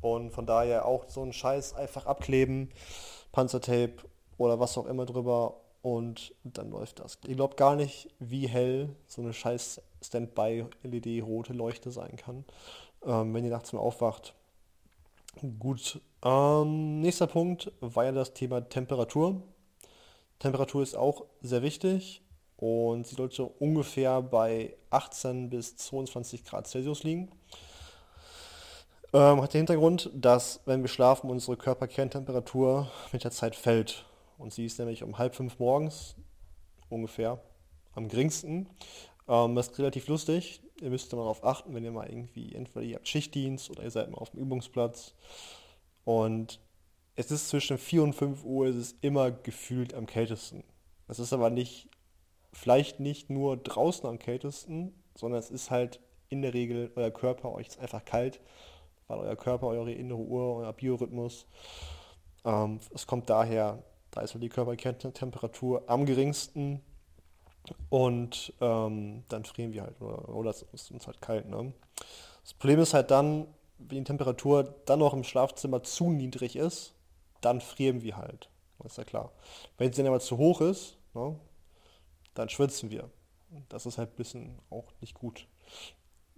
Und 0.01 0.31
von 0.31 0.47
daher 0.47 0.87
auch 0.87 1.09
so 1.09 1.23
ein 1.23 1.33
Scheiß 1.33 1.75
einfach 1.75 2.07
abkleben, 2.07 2.71
Panzertape 3.33 3.97
oder 4.39 4.61
was 4.61 4.77
auch 4.79 4.87
immer 4.87 5.07
drüber 5.07 5.61
und 5.83 6.35
dann 6.43 6.71
läuft 6.71 7.01
das. 7.01 7.19
Ihr 7.27 7.37
glaubt 7.37 7.57
gar 7.57 7.77
nicht, 7.77 8.09
wie 8.19 8.49
hell 8.49 8.89
so 9.07 9.23
eine 9.23 9.33
scheiß 9.33 9.81
Standby-LED 10.03 11.23
rote 11.25 11.53
Leuchte 11.53 11.91
sein 11.91 12.17
kann, 12.17 12.45
ähm, 13.05 13.33
wenn 13.33 13.45
ihr 13.45 13.51
nachts 13.51 13.73
mal 13.73 13.79
aufwacht. 13.79 14.35
Gut, 15.59 16.01
ähm, 16.25 17.01
nächster 17.03 17.27
Punkt 17.27 17.71
war 17.81 18.07
ja 18.07 18.13
das 18.13 18.33
Thema 18.33 18.67
Temperatur. 18.67 19.43
Temperatur 20.39 20.83
ist 20.83 20.97
auch 20.97 21.27
sehr 21.43 21.61
wichtig 21.61 22.23
und 22.57 23.07
sie 23.07 23.17
sollte 23.17 23.45
ungefähr 23.45 24.23
bei 24.23 24.75
18 24.89 25.51
bis 25.51 25.77
22 25.77 26.43
Grad 26.43 26.67
Celsius 26.67 27.03
liegen. 27.03 27.31
Ähm, 29.13 29.43
hat 29.43 29.53
den 29.53 29.59
Hintergrund, 29.59 30.11
dass 30.15 30.61
wenn 30.65 30.81
wir 30.81 30.89
schlafen, 30.89 31.29
unsere 31.29 31.59
Körperkerntemperatur 31.59 32.91
mit 33.13 33.23
der 33.23 33.31
Zeit 33.31 33.57
fällt. 33.57 34.07
Und 34.39 34.55
sie 34.55 34.65
ist 34.65 34.79
nämlich 34.79 35.03
um 35.03 35.19
halb 35.19 35.35
fünf 35.35 35.59
morgens 35.59 36.17
ungefähr 36.89 37.43
am 37.95 38.09
geringsten. 38.09 38.71
Ähm, 39.29 39.55
das 39.55 39.69
ist 39.69 39.79
relativ 39.79 40.09
lustig. 40.09 40.63
Ihr 40.81 40.91
müsst 40.91 41.13
mal 41.13 41.19
darauf 41.19 41.45
achten, 41.45 41.75
wenn 41.75 41.85
ihr 41.85 41.93
mal 41.93 42.09
irgendwie, 42.09 42.55
entweder 42.55 42.85
ihr 42.85 42.97
habt 42.97 43.09
Schichtdienst 43.09 43.71
oder 43.71 43.83
ihr 43.83 43.91
seid 43.91 44.11
mal 44.11 44.19
auf 44.19 44.31
dem 44.31 44.41
Übungsplatz. 44.41 45.15
Und 46.05 46.61
es 47.15 47.31
ist 47.31 47.49
zwischen 47.49 47.79
4 47.79 48.03
und 48.03 48.13
5 48.15 48.45
Uhr, 48.45 48.67
es 48.67 48.77
ist 48.77 48.97
immer 49.01 49.31
gefühlt 49.31 49.95
am 49.95 50.07
kältesten. 50.07 50.65
Das 51.09 51.19
ist 51.19 51.33
aber 51.33 51.51
nicht 51.51 51.89
vielleicht 52.53 53.01
nicht 53.01 53.31
nur 53.31 53.57
draußen 53.57 54.09
am 54.09 54.19
kältesten, 54.19 54.95
sondern 55.15 55.39
es 55.39 55.51
ist 55.51 55.71
halt 55.71 56.01
in 56.29 56.43
der 56.43 56.55
Regel, 56.55 56.91
euer 56.97 57.11
Körper, 57.11 57.53
euch 57.53 57.69
ist 57.69 57.79
einfach 57.79 58.05
kalt, 58.05 58.41
weil 59.07 59.19
euer 59.19 59.37
Körper, 59.37 59.69
eure 59.69 59.93
innere 59.93 60.19
Uhr, 60.19 60.57
euer 60.57 60.73
Biorhythmus, 60.73 61.47
ähm, 62.45 62.81
es 62.95 63.07
kommt 63.07 63.31
daher, 63.31 63.83
da 64.11 64.23
ist 64.23 64.35
halt 64.35 64.43
die 64.43 64.49
Körpertemperatur 64.49 65.85
am 65.87 66.07
geringsten 66.07 66.81
Und 67.89 68.53
ähm, 68.61 69.25
dann 69.29 69.45
frieren 69.45 69.73
wir 69.73 69.83
halt 69.83 70.01
oder, 70.01 70.29
oder 70.29 70.51
es 70.51 70.63
ist 70.73 70.91
uns 70.91 71.07
halt 71.07 71.21
kalt. 71.21 71.49
Ne? 71.49 71.73
Das 72.43 72.55
Problem 72.55 72.81
ist 72.81 72.95
halt 72.95 73.11
dann, 73.11 73.47
wenn 73.79 73.99
die 73.99 74.05
Temperatur 74.05 74.75
dann 74.87 75.01
noch 75.01 75.13
im 75.13 75.25
Schlafzimmer 75.25 75.83
zu 75.83 76.11
niedrig 76.11 76.57
ist, 76.57 76.95
dann 77.41 77.61
frieren 77.61 78.03
wir 78.03 78.17
halt. 78.17 78.49
Das 78.79 78.93
ist 78.93 78.99
ja 78.99 79.05
klar. 79.05 79.33
Wenn 79.79 79.93
sie 79.93 80.03
dann 80.03 80.09
aber 80.09 80.21
zu 80.21 80.37
hoch 80.39 80.61
ist, 80.61 80.97
ne, 81.15 81.39
dann 82.35 82.49
schwitzen 82.49 82.91
wir. 82.91 83.11
Das 83.69 83.87
ist 83.87 83.99
halt 83.99 84.13
ein 84.13 84.17
bisschen 84.17 84.59
auch 84.71 84.93
nicht 85.01 85.15
gut. 85.15 85.47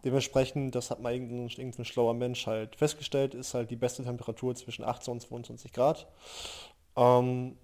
Dementsprechend, 0.05 0.75
das 0.75 0.91
hat 0.91 1.01
mal 1.01 1.13
irgendein, 1.13 1.49
irgendein 1.49 1.85
schlauer 1.85 2.15
Mensch 2.15 2.47
halt 2.47 2.77
festgestellt, 2.77 3.35
ist 3.35 3.55
halt 3.55 3.71
die 3.71 3.77
beste 3.77 4.05
Temperatur 4.05 4.55
zwischen 4.55 4.85
18 4.85 5.13
und 5.13 5.21
22 5.21 5.73
Grad. 5.73 6.07
Ähm, 6.97 7.57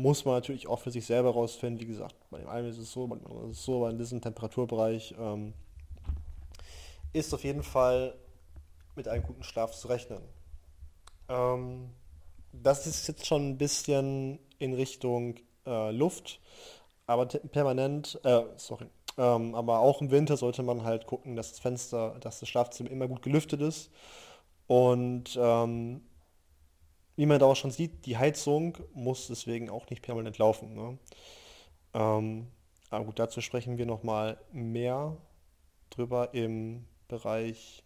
muss 0.00 0.24
man 0.24 0.34
natürlich 0.34 0.66
auch 0.66 0.80
für 0.80 0.90
sich 0.90 1.06
selber 1.06 1.30
rausfinden. 1.30 1.80
Wie 1.80 1.86
gesagt, 1.86 2.14
bei 2.30 2.38
dem 2.38 2.48
einen 2.48 2.68
ist 2.68 2.78
es 2.78 2.92
so, 2.92 3.06
bei 3.06 3.16
dem 3.16 3.26
anderen 3.26 3.50
ist 3.50 3.58
es 3.58 3.64
so, 3.64 3.76
aber 3.76 3.90
in 3.90 3.98
diesem 3.98 4.20
Temperaturbereich 4.20 5.14
ähm, 5.18 5.54
ist 7.12 7.34
auf 7.34 7.44
jeden 7.44 7.62
Fall 7.62 8.14
mit 8.96 9.08
einem 9.08 9.22
guten 9.22 9.42
Schlaf 9.42 9.72
zu 9.72 9.88
rechnen. 9.88 10.22
Ähm, 11.28 11.90
das 12.52 12.86
ist 12.86 13.06
jetzt 13.08 13.26
schon 13.26 13.50
ein 13.50 13.58
bisschen 13.58 14.38
in 14.58 14.74
Richtung 14.74 15.36
äh, 15.66 15.90
Luft, 15.90 16.40
aber 17.06 17.26
permanent, 17.26 18.18
äh, 18.24 18.42
sorry, 18.56 18.86
ähm, 19.16 19.54
aber 19.54 19.80
auch 19.80 20.00
im 20.00 20.10
Winter 20.10 20.36
sollte 20.36 20.62
man 20.62 20.84
halt 20.84 21.06
gucken, 21.06 21.36
dass 21.36 21.50
das 21.50 21.58
Fenster, 21.58 22.16
dass 22.20 22.40
das 22.40 22.48
Schlafzimmer 22.48 22.90
immer 22.90 23.08
gut 23.08 23.22
gelüftet 23.22 23.60
ist. 23.60 23.90
Und 24.68 25.38
ähm, 25.40 26.02
wie 27.18 27.26
man 27.26 27.40
da 27.40 27.46
auch 27.46 27.56
schon 27.56 27.72
sieht, 27.72 28.06
die 28.06 28.16
Heizung 28.16 28.78
muss 28.94 29.26
deswegen 29.26 29.70
auch 29.70 29.90
nicht 29.90 30.02
permanent 30.02 30.38
laufen. 30.38 30.72
Ne? 30.74 30.98
Ähm, 31.92 32.46
aber 32.90 33.06
gut, 33.06 33.18
dazu 33.18 33.40
sprechen 33.40 33.76
wir 33.76 33.86
nochmal 33.86 34.38
mehr 34.52 35.16
drüber 35.90 36.32
im 36.32 36.84
Bereich 37.08 37.82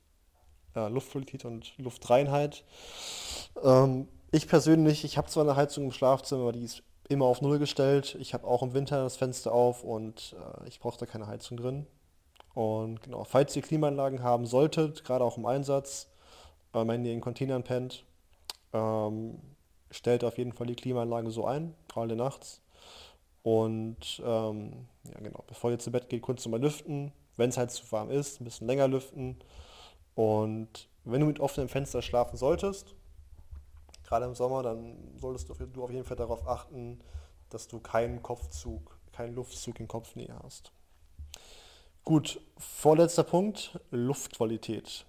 äh, 0.76 0.86
Luftqualität 0.88 1.46
und 1.46 1.72
Luftreinheit. 1.78 2.62
Ähm, 3.64 4.06
ich 4.32 4.48
persönlich, 4.48 5.02
ich 5.02 5.16
habe 5.16 5.28
zwar 5.28 5.44
eine 5.44 5.56
Heizung 5.56 5.84
im 5.84 5.92
Schlafzimmer, 5.92 6.42
aber 6.42 6.52
die 6.52 6.64
ist 6.64 6.82
immer 7.08 7.24
auf 7.24 7.40
Null 7.40 7.58
gestellt. 7.58 8.18
Ich 8.20 8.34
habe 8.34 8.46
auch 8.46 8.62
im 8.62 8.74
Winter 8.74 9.02
das 9.02 9.16
Fenster 9.16 9.50
auf 9.50 9.82
und 9.82 10.36
äh, 10.38 10.68
ich 10.68 10.78
brauche 10.78 10.98
da 10.98 11.06
keine 11.06 11.26
Heizung 11.26 11.56
drin. 11.56 11.86
Und 12.52 13.02
genau, 13.02 13.24
falls 13.24 13.56
ihr 13.56 13.62
Klimaanlagen 13.62 14.22
haben 14.22 14.44
solltet, 14.44 15.04
gerade 15.04 15.24
auch 15.24 15.38
im 15.38 15.46
Einsatz, 15.46 16.10
äh, 16.74 16.86
wenn 16.86 17.02
ihr 17.06 17.14
in 17.14 17.22
Containern 17.22 17.64
pennt, 17.64 18.04
ähm, 18.72 19.38
stellt 19.90 20.24
auf 20.24 20.38
jeden 20.38 20.52
Fall 20.52 20.66
die 20.66 20.76
Klimaanlage 20.76 21.30
so 21.30 21.46
ein, 21.46 21.74
gerade 21.88 22.16
nachts. 22.16 22.60
Und 23.42 24.22
ähm, 24.24 24.86
ja 25.04 25.20
genau, 25.20 25.44
bevor 25.46 25.70
ihr 25.70 25.78
zu 25.78 25.90
Bett 25.90 26.08
geht, 26.08 26.22
kurz 26.22 26.44
nochmal 26.44 26.60
lüften. 26.60 27.12
Wenn 27.36 27.50
es 27.50 27.56
halt 27.56 27.70
zu 27.70 27.90
warm 27.90 28.10
ist, 28.10 28.40
ein 28.40 28.44
bisschen 28.44 28.66
länger 28.66 28.88
lüften. 28.88 29.38
Und 30.14 30.88
wenn 31.04 31.20
du 31.20 31.26
mit 31.26 31.40
offenem 31.40 31.68
Fenster 31.68 32.02
schlafen 32.02 32.36
solltest, 32.36 32.94
gerade 34.04 34.26
im 34.26 34.34
Sommer, 34.34 34.62
dann 34.62 34.96
solltest 35.16 35.48
du 35.48 35.82
auf 35.82 35.90
jeden 35.90 36.04
Fall 36.04 36.16
darauf 36.16 36.46
achten, 36.46 37.00
dass 37.48 37.68
du 37.68 37.80
keinen 37.80 38.22
Kopfzug, 38.22 38.98
keinen 39.12 39.34
Luftzug 39.34 39.80
in 39.80 39.88
Kopfnähe 39.88 40.34
hast. 40.42 40.70
Gut, 42.04 42.40
vorletzter 42.58 43.22
Punkt, 43.22 43.78
Luftqualität. 43.90 45.06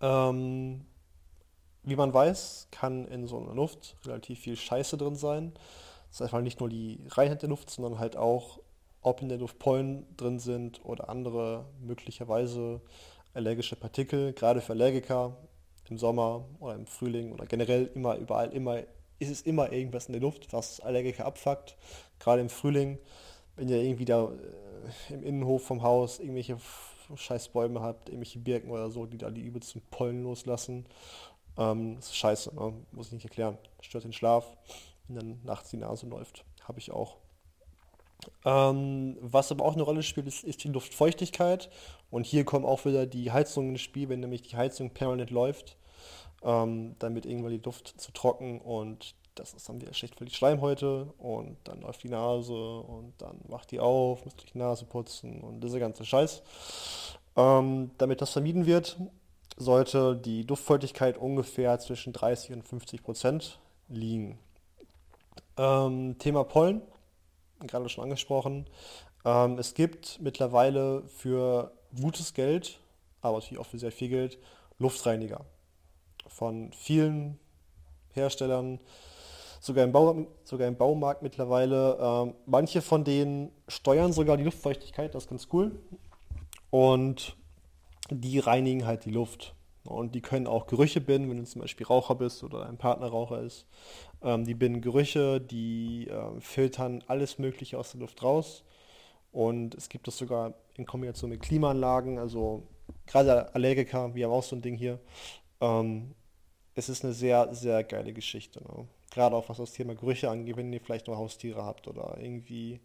Ähm, 0.00 0.84
wie 1.84 1.96
man 1.96 2.14
weiß, 2.14 2.68
kann 2.70 3.06
in 3.08 3.26
so 3.26 3.38
einer 3.38 3.54
Luft 3.54 3.96
relativ 4.06 4.40
viel 4.40 4.56
Scheiße 4.56 4.96
drin 4.96 5.16
sein. 5.16 5.52
Das 6.08 6.16
ist 6.16 6.22
einfach 6.22 6.40
nicht 6.40 6.60
nur 6.60 6.68
die 6.68 7.00
Reinheit 7.08 7.42
der 7.42 7.48
Luft, 7.48 7.70
sondern 7.70 7.98
halt 7.98 8.16
auch, 8.16 8.60
ob 9.00 9.20
in 9.22 9.28
der 9.28 9.38
Luft 9.38 9.58
Pollen 9.58 10.06
drin 10.16 10.38
sind 10.38 10.84
oder 10.84 11.08
andere 11.08 11.66
möglicherweise 11.80 12.80
allergische 13.34 13.76
Partikel. 13.76 14.32
Gerade 14.32 14.60
für 14.60 14.72
Allergiker 14.72 15.36
im 15.88 15.98
Sommer 15.98 16.44
oder 16.60 16.74
im 16.74 16.86
Frühling 16.86 17.32
oder 17.32 17.46
generell 17.46 17.90
immer 17.94 18.16
überall 18.16 18.52
immer 18.52 18.82
ist 19.18 19.30
es 19.30 19.42
immer 19.42 19.72
irgendwas 19.72 20.06
in 20.06 20.12
der 20.12 20.22
Luft, 20.22 20.52
was 20.52 20.80
Allergiker 20.80 21.26
abfuckt. 21.26 21.76
Gerade 22.18 22.42
im 22.42 22.48
Frühling, 22.48 22.98
wenn 23.56 23.68
ihr 23.68 23.80
irgendwie 23.80 24.04
da 24.04 24.24
äh, 24.24 25.14
im 25.14 25.22
Innenhof 25.22 25.64
vom 25.64 25.82
Haus 25.82 26.18
irgendwelche 26.18 26.58
scheiß 27.14 27.48
Bäume 27.50 27.80
habt, 27.80 28.08
irgendwelche 28.08 28.40
Birken 28.40 28.70
oder 28.70 28.90
so, 28.90 29.06
die 29.06 29.18
da 29.18 29.30
die 29.30 29.42
übelsten 29.42 29.82
Pollen 29.90 30.24
loslassen 30.24 30.86
ähm, 31.56 31.96
das 31.96 32.06
ist 32.06 32.16
scheiße, 32.16 32.54
ne? 32.54 32.72
muss 32.92 33.08
ich 33.08 33.12
nicht 33.12 33.24
erklären. 33.24 33.58
Stört 33.80 34.04
den 34.04 34.12
Schlaf, 34.12 34.56
wenn 35.08 35.16
dann 35.16 35.40
nachts 35.44 35.70
die 35.70 35.76
Nase 35.76 36.06
läuft. 36.06 36.44
Habe 36.62 36.78
ich 36.78 36.90
auch. 36.90 37.16
Ähm, 38.44 39.16
was 39.20 39.50
aber 39.50 39.64
auch 39.64 39.74
eine 39.74 39.82
Rolle 39.82 40.02
spielt, 40.02 40.26
ist, 40.26 40.44
ist, 40.44 40.64
die 40.64 40.68
Luftfeuchtigkeit. 40.68 41.70
Und 42.10 42.26
hier 42.26 42.44
kommen 42.44 42.64
auch 42.64 42.84
wieder 42.84 43.06
die 43.06 43.32
Heizungen 43.32 43.70
ins 43.70 43.80
Spiel, 43.80 44.08
wenn 44.08 44.20
nämlich 44.20 44.42
die 44.42 44.56
Heizung 44.56 44.90
permanent 44.90 45.30
läuft. 45.30 45.76
Ähm, 46.42 46.96
dann 46.98 47.14
wird 47.14 47.26
irgendwann 47.26 47.52
die 47.52 47.64
Luft 47.64 48.00
zu 48.00 48.12
trocken 48.12 48.60
und 48.60 49.14
das 49.34 49.54
ist 49.54 49.68
dann 49.68 49.80
wieder 49.80 49.94
schlecht 49.94 50.16
für 50.16 50.24
die 50.24 50.34
Schleimhäute 50.34 51.06
und 51.18 51.56
dann 51.64 51.80
läuft 51.80 52.02
die 52.02 52.08
Nase 52.08 52.52
und 52.52 53.14
dann 53.18 53.40
macht 53.48 53.70
die 53.70 53.80
auf, 53.80 54.24
muss 54.24 54.36
die 54.36 54.58
Nase 54.58 54.84
putzen 54.84 55.40
und 55.40 55.60
dieser 55.60 55.78
ganze 55.78 56.04
Scheiß. 56.04 56.42
Ähm, 57.36 57.92
damit 57.96 58.20
das 58.20 58.30
vermieden 58.30 58.66
wird, 58.66 58.98
sollte 59.62 60.16
die 60.16 60.42
Luftfeuchtigkeit 60.42 61.16
ungefähr 61.16 61.78
zwischen 61.78 62.12
30 62.12 62.52
und 62.52 62.62
50 62.62 63.02
Prozent 63.02 63.58
liegen. 63.88 64.38
Ähm, 65.56 66.16
Thema 66.18 66.44
Pollen, 66.44 66.82
gerade 67.60 67.88
schon 67.88 68.04
angesprochen. 68.04 68.66
Ähm, 69.24 69.58
es 69.58 69.74
gibt 69.74 70.20
mittlerweile 70.20 71.02
für 71.08 71.72
gutes 72.00 72.34
Geld, 72.34 72.80
aber 73.20 73.38
natürlich 73.38 73.58
auch 73.58 73.66
für 73.66 73.78
sehr 73.78 73.92
viel 73.92 74.08
Geld, 74.08 74.38
Luftreiniger. 74.78 75.44
Von 76.28 76.72
vielen 76.72 77.38
Herstellern, 78.12 78.80
sogar 79.60 79.84
im, 79.84 79.92
Bau, 79.92 80.26
sogar 80.44 80.66
im 80.66 80.76
Baumarkt 80.76 81.22
mittlerweile. 81.22 81.98
Ähm, 82.00 82.34
manche 82.46 82.82
von 82.82 83.04
denen 83.04 83.52
steuern 83.68 84.12
sogar 84.12 84.36
die 84.36 84.44
Luftfeuchtigkeit, 84.44 85.14
das 85.14 85.24
ist 85.24 85.30
ganz 85.30 85.48
cool. 85.52 85.78
Und 86.70 87.36
die 88.20 88.38
reinigen 88.38 88.86
halt 88.86 89.04
die 89.04 89.10
Luft. 89.10 89.54
Und 89.84 90.14
die 90.14 90.20
können 90.20 90.46
auch 90.46 90.66
Gerüche 90.66 91.00
binden, 91.00 91.28
wenn 91.30 91.38
du 91.38 91.44
zum 91.44 91.62
Beispiel 91.62 91.86
Raucher 91.86 92.14
bist 92.14 92.44
oder 92.44 92.66
ein 92.66 92.78
Partner 92.78 93.08
Raucher 93.08 93.40
ist. 93.40 93.66
Ähm, 94.22 94.44
die 94.44 94.54
binden 94.54 94.80
Gerüche, 94.80 95.40
die 95.40 96.06
äh, 96.08 96.40
filtern 96.40 97.02
alles 97.08 97.38
Mögliche 97.38 97.78
aus 97.78 97.92
der 97.92 98.00
Luft 98.00 98.22
raus. 98.22 98.64
Und 99.32 99.74
es 99.74 99.88
gibt 99.88 100.06
das 100.06 100.18
sogar 100.18 100.54
in 100.74 100.86
Kombination 100.86 101.30
mit 101.30 101.42
Klimaanlagen, 101.42 102.18
also 102.18 102.62
gerade 103.06 103.54
Allergiker, 103.54 104.14
wir 104.14 104.26
haben 104.26 104.32
auch 104.32 104.42
so 104.42 104.56
ein 104.56 104.62
Ding 104.62 104.76
hier. 104.76 105.00
Ähm, 105.60 106.14
es 106.74 106.88
ist 106.88 107.04
eine 107.04 107.12
sehr, 107.12 107.52
sehr 107.54 107.82
geile 107.84 108.12
Geschichte. 108.12 108.62
Ne? 108.62 108.86
Gerade 109.10 109.36
auch 109.36 109.48
was 109.48 109.58
das 109.58 109.72
Thema 109.72 109.94
Gerüche 109.94 110.30
angeht, 110.30 110.56
wenn 110.56 110.72
ihr 110.72 110.80
vielleicht 110.80 111.06
noch 111.08 111.16
Haustiere 111.16 111.64
habt 111.64 111.88
oder 111.88 112.16
irgendwie 112.18 112.80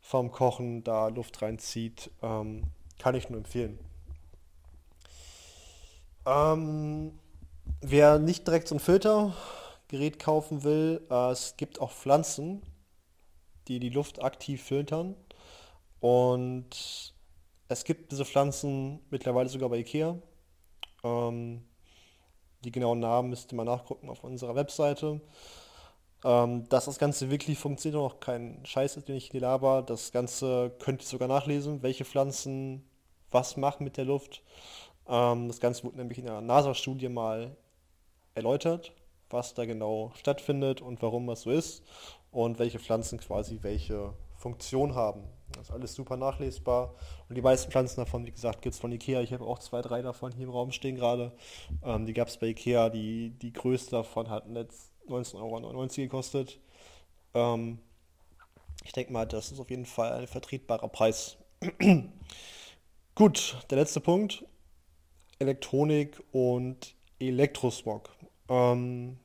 vom 0.00 0.30
Kochen 0.30 0.82
da 0.84 1.08
Luft 1.08 1.42
reinzieht, 1.42 2.10
ähm, 2.22 2.64
kann 2.98 3.14
ich 3.14 3.28
nur 3.28 3.38
empfehlen. 3.38 3.78
Ähm, 6.26 7.12
wer 7.80 8.18
nicht 8.18 8.46
direkt 8.46 8.68
so 8.68 8.74
ein 8.74 8.80
Filtergerät 8.80 10.18
kaufen 10.18 10.64
will, 10.64 11.06
äh, 11.10 11.30
es 11.30 11.56
gibt 11.56 11.80
auch 11.80 11.92
Pflanzen, 11.92 12.62
die 13.68 13.78
die 13.78 13.90
Luft 13.90 14.22
aktiv 14.22 14.62
filtern. 14.62 15.14
Und 16.00 17.14
es 17.68 17.84
gibt 17.84 18.12
diese 18.12 18.24
Pflanzen 18.24 19.00
mittlerweile 19.10 19.48
sogar 19.48 19.68
bei 19.68 19.78
Ikea. 19.78 20.16
Ähm, 21.04 21.64
die 22.64 22.72
genauen 22.72 23.00
Namen 23.00 23.30
müsste 23.30 23.54
man 23.54 23.66
nachgucken 23.66 24.10
auf 24.10 24.24
unserer 24.24 24.54
Webseite. 24.56 25.20
Ähm, 26.24 26.68
dass 26.68 26.86
das 26.86 26.98
Ganze 26.98 27.30
wirklich 27.30 27.58
funktioniert, 27.58 28.02
noch 28.02 28.20
kein 28.20 28.64
Scheiß 28.64 28.96
ist, 28.96 29.08
den 29.08 29.16
ich 29.16 29.30
hier 29.30 29.40
laber. 29.40 29.82
Das 29.82 30.10
Ganze 30.12 30.72
könnt 30.80 31.02
ihr 31.02 31.06
sogar 31.06 31.28
nachlesen, 31.28 31.82
welche 31.82 32.04
Pflanzen 32.04 32.84
was 33.30 33.56
machen 33.56 33.84
mit 33.84 33.96
der 33.96 34.04
Luft. 34.06 34.42
Ähm, 35.08 35.48
das 35.48 35.60
Ganze 35.60 35.84
wurde 35.84 35.96
nämlich 35.96 36.18
in 36.18 36.28
einer 36.28 36.40
NASA-Studie 36.40 37.08
mal 37.08 37.56
erläutert, 38.34 38.92
was 39.30 39.54
da 39.54 39.64
genau 39.64 40.12
stattfindet 40.14 40.80
und 40.80 41.02
warum 41.02 41.26
das 41.26 41.42
so 41.42 41.50
ist 41.50 41.82
und 42.30 42.58
welche 42.58 42.78
Pflanzen 42.78 43.18
quasi 43.18 43.58
welche 43.62 44.12
Funktion 44.36 44.94
haben. 44.94 45.24
Das 45.52 45.68
ist 45.68 45.70
alles 45.70 45.94
super 45.94 46.16
nachlesbar. 46.16 46.94
Und 47.28 47.36
die 47.36 47.42
meisten 47.42 47.70
Pflanzen 47.70 48.00
davon, 48.00 48.26
wie 48.26 48.32
gesagt, 48.32 48.62
gibt 48.62 48.74
es 48.74 48.80
von 48.80 48.92
Ikea. 48.92 49.22
Ich 49.22 49.32
habe 49.32 49.44
auch 49.44 49.58
zwei, 49.58 49.80
drei 49.80 50.02
davon 50.02 50.32
hier 50.32 50.44
im 50.44 50.50
Raum 50.50 50.72
stehen 50.72 50.96
gerade. 50.96 51.32
Ähm, 51.82 52.04
die 52.06 52.12
gab 52.12 52.28
es 52.28 52.36
bei 52.36 52.48
Ikea. 52.48 52.90
Die, 52.90 53.30
die 53.30 53.52
größte 53.52 53.92
davon 53.92 54.28
hat 54.28 54.44
jetzt 54.52 54.92
19,99 55.08 55.38
Euro 55.40 55.86
gekostet. 55.86 56.60
Ähm, 57.34 57.78
ich 58.84 58.92
denke 58.92 59.12
mal, 59.12 59.26
das 59.26 59.52
ist 59.52 59.60
auf 59.60 59.70
jeden 59.70 59.86
Fall 59.86 60.12
ein 60.12 60.26
vertretbarer 60.26 60.88
Preis. 60.88 61.38
Gut, 63.14 63.56
der 63.70 63.78
letzte 63.78 64.00
Punkt. 64.00 64.44
Elektronik 65.38 66.22
und 66.32 66.94
Elektrosmog. 67.18 68.10
Ähm, 68.48 69.18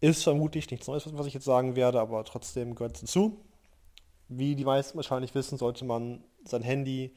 ist 0.00 0.22
vermutlich 0.22 0.70
nichts 0.70 0.86
Neues, 0.86 1.06
was 1.12 1.26
ich 1.26 1.34
jetzt 1.34 1.44
sagen 1.44 1.76
werde, 1.76 2.00
aber 2.00 2.24
trotzdem 2.24 2.74
gehört 2.74 2.96
es 2.96 3.02
dazu. 3.02 3.40
Wie 4.28 4.54
die 4.54 4.64
meisten 4.64 4.96
wahrscheinlich 4.96 5.34
wissen, 5.34 5.58
sollte 5.58 5.84
man 5.84 6.24
sein 6.44 6.62
Handy 6.62 7.14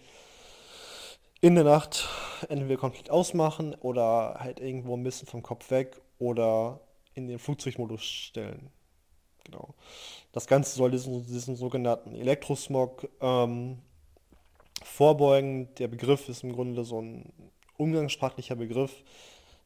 in 1.41 1.55
der 1.55 1.63
Nacht 1.63 2.07
entweder 2.49 2.77
komplett 2.77 3.09
ausmachen 3.09 3.75
oder 3.75 4.37
halt 4.39 4.59
irgendwo 4.59 4.95
ein 4.95 5.03
bisschen 5.03 5.27
vom 5.27 5.43
Kopf 5.43 5.71
weg 5.71 6.01
oder 6.19 6.79
in 7.13 7.27
den 7.27 7.39
Flugzeugmodus 7.39 8.03
stellen. 8.03 8.69
Genau. 9.43 9.73
Das 10.31 10.47
Ganze 10.47 10.75
soll 10.75 10.91
diesen, 10.91 11.25
diesen 11.25 11.55
sogenannten 11.55 12.15
Elektrosmog 12.15 13.09
ähm, 13.21 13.79
vorbeugen. 14.83 15.73
Der 15.75 15.87
Begriff 15.87 16.29
ist 16.29 16.43
im 16.43 16.53
Grunde 16.53 16.83
so 16.83 17.01
ein 17.01 17.31
umgangssprachlicher 17.77 18.55
Begriff, 18.55 19.03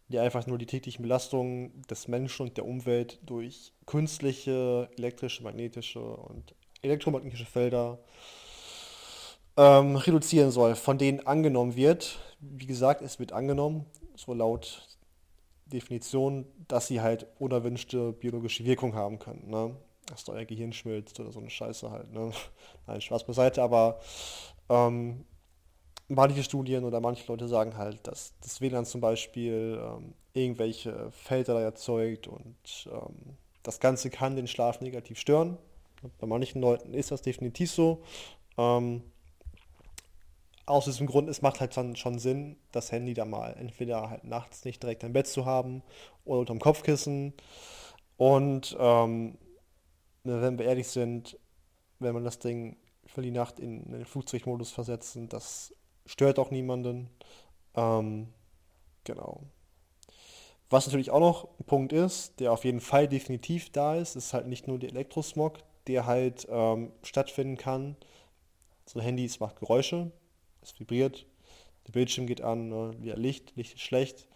der 0.08 0.24
einfach 0.24 0.48
nur 0.48 0.58
die 0.58 0.66
täglichen 0.66 1.04
Belastungen 1.04 1.82
des 1.90 2.08
Menschen 2.08 2.48
und 2.48 2.58
der 2.58 2.66
Umwelt 2.66 3.20
durch 3.26 3.74
künstliche, 3.86 4.90
elektrische, 4.98 5.44
magnetische 5.44 6.02
und 6.02 6.56
elektromagnetische 6.82 7.46
Felder 7.46 8.00
ähm, 9.58 9.96
reduzieren 9.96 10.52
soll, 10.52 10.76
von 10.76 10.98
denen 10.98 11.26
angenommen 11.26 11.76
wird, 11.76 12.20
wie 12.40 12.68
gesagt, 12.68 13.02
es 13.02 13.20
wird 13.20 13.34
angenommen, 13.34 13.86
so 14.16 14.34
laut 14.34 14.88
Definition, 15.66 16.46
dass 16.68 16.88
sie 16.88 17.02
halt 17.02 17.28
unerwünschte 17.40 18.14
biologische 18.14 18.64
Wirkung 18.64 18.96
haben 18.96 19.20
können. 19.20 19.50
Ne? 19.50 19.76
Dass 20.06 20.24
da 20.24 20.34
euer 20.34 20.46
Gehirn 20.46 20.72
schmilzt 20.72 21.20
oder 21.20 21.32
so 21.32 21.40
eine 21.40 21.50
Scheiße 21.50 21.92
halt. 21.92 22.14
Ne? 22.14 22.32
Nein, 22.88 23.02
Spaß 23.02 23.26
beiseite, 23.26 23.62
aber 23.62 24.00
ähm, 24.70 25.26
manche 26.08 26.44
Studien 26.44 26.84
oder 26.84 27.00
manche 27.00 27.28
Leute 27.28 27.48
sagen 27.48 27.78
halt, 27.78 28.08
dass 28.08 28.34
das 28.42 28.62
WLAN 28.62 28.86
zum 28.86 29.02
Beispiel 29.02 29.82
ähm, 29.82 30.14
irgendwelche 30.34 31.12
Felder 31.12 31.60
erzeugt 31.62 32.28
und 32.28 32.90
ähm, 32.92 33.38
das 33.64 33.80
Ganze 33.80 34.10
kann 34.10 34.36
den 34.36 34.48
Schlaf 34.48 34.82
negativ 34.82 35.20
stören. 35.20 35.58
Bei 36.20 36.28
manchen 36.28 36.62
Leuten 36.62 36.94
ist 36.94 37.12
das 37.12 37.22
definitiv 37.22 37.72
so. 37.72 38.04
Ähm, 38.58 39.02
aus 40.66 40.86
diesem 40.86 41.08
Grund, 41.08 41.30
es 41.30 41.42
macht 41.42 41.60
halt 41.60 41.76
dann 41.76 41.96
schon 41.96 42.20
Sinn, 42.20 42.58
das 42.72 42.92
Handy 42.92 43.14
da 43.14 43.26
mal 43.26 43.56
entweder 43.58 44.10
halt 44.10 44.26
nachts 44.26 44.66
nicht 44.66 44.84
direkt 44.84 45.04
im 45.04 45.14
Bett 45.14 45.28
zu 45.28 45.46
haben 45.46 45.82
oder 46.26 46.42
unterm 46.42 46.60
Kopfkissen. 46.60 47.34
Und 48.18 48.76
ähm, 48.80 49.38
wenn 50.24 50.60
wir 50.60 50.66
ehrlich 50.66 50.88
sind, 50.90 51.40
wenn 52.00 52.14
man 52.14 52.26
das 52.26 52.40
Ding 52.40 52.78
für 53.18 53.24
die 53.24 53.32
Nacht 53.32 53.60
in, 53.60 53.84
den 53.92 54.06
Flugzeugmodus 54.06 54.70
versetzen, 54.70 55.28
das 55.28 55.74
stört 56.06 56.38
auch 56.38 56.52
niemanden. 56.52 57.10
Ähm, 57.74 58.28
genau. 59.06 59.42
Was 60.70 60.86
natürlich 60.86 61.10
auch 61.10 61.20
noch 61.20 61.48
ein 61.60 61.64
Punkt 61.66 61.94
ist, 61.94 62.40
der 62.40 62.52
auf 62.52 62.64
jeden 62.64 62.80
Fall 62.80 63.08
definitiv 63.08 63.72
da 63.72 63.96
ist, 63.96 64.16
ist 64.16 64.36
halt 64.36 64.46
nicht 64.46 64.68
nur 64.68 64.78
der 64.78 64.90
Elektrosmog, 64.90 65.58
der 65.88 66.06
halt 66.06 66.46
ähm, 66.48 66.92
stattfinden 67.02 67.58
kann. 67.58 67.96
So 68.86 69.02
Handys 69.02 69.40
macht 69.40 69.60
Geräusche, 69.60 70.12
es 70.62 70.80
vibriert, 70.80 71.26
der 71.88 71.94
Bildschirm 71.94 72.28
geht 72.28 72.42
an, 72.42 72.70
ne, 72.70 72.94
wieder 73.00 73.18
Licht, 73.18 73.56
Licht 73.56 73.74
ist 73.74 73.82
schlecht. 73.82 74.28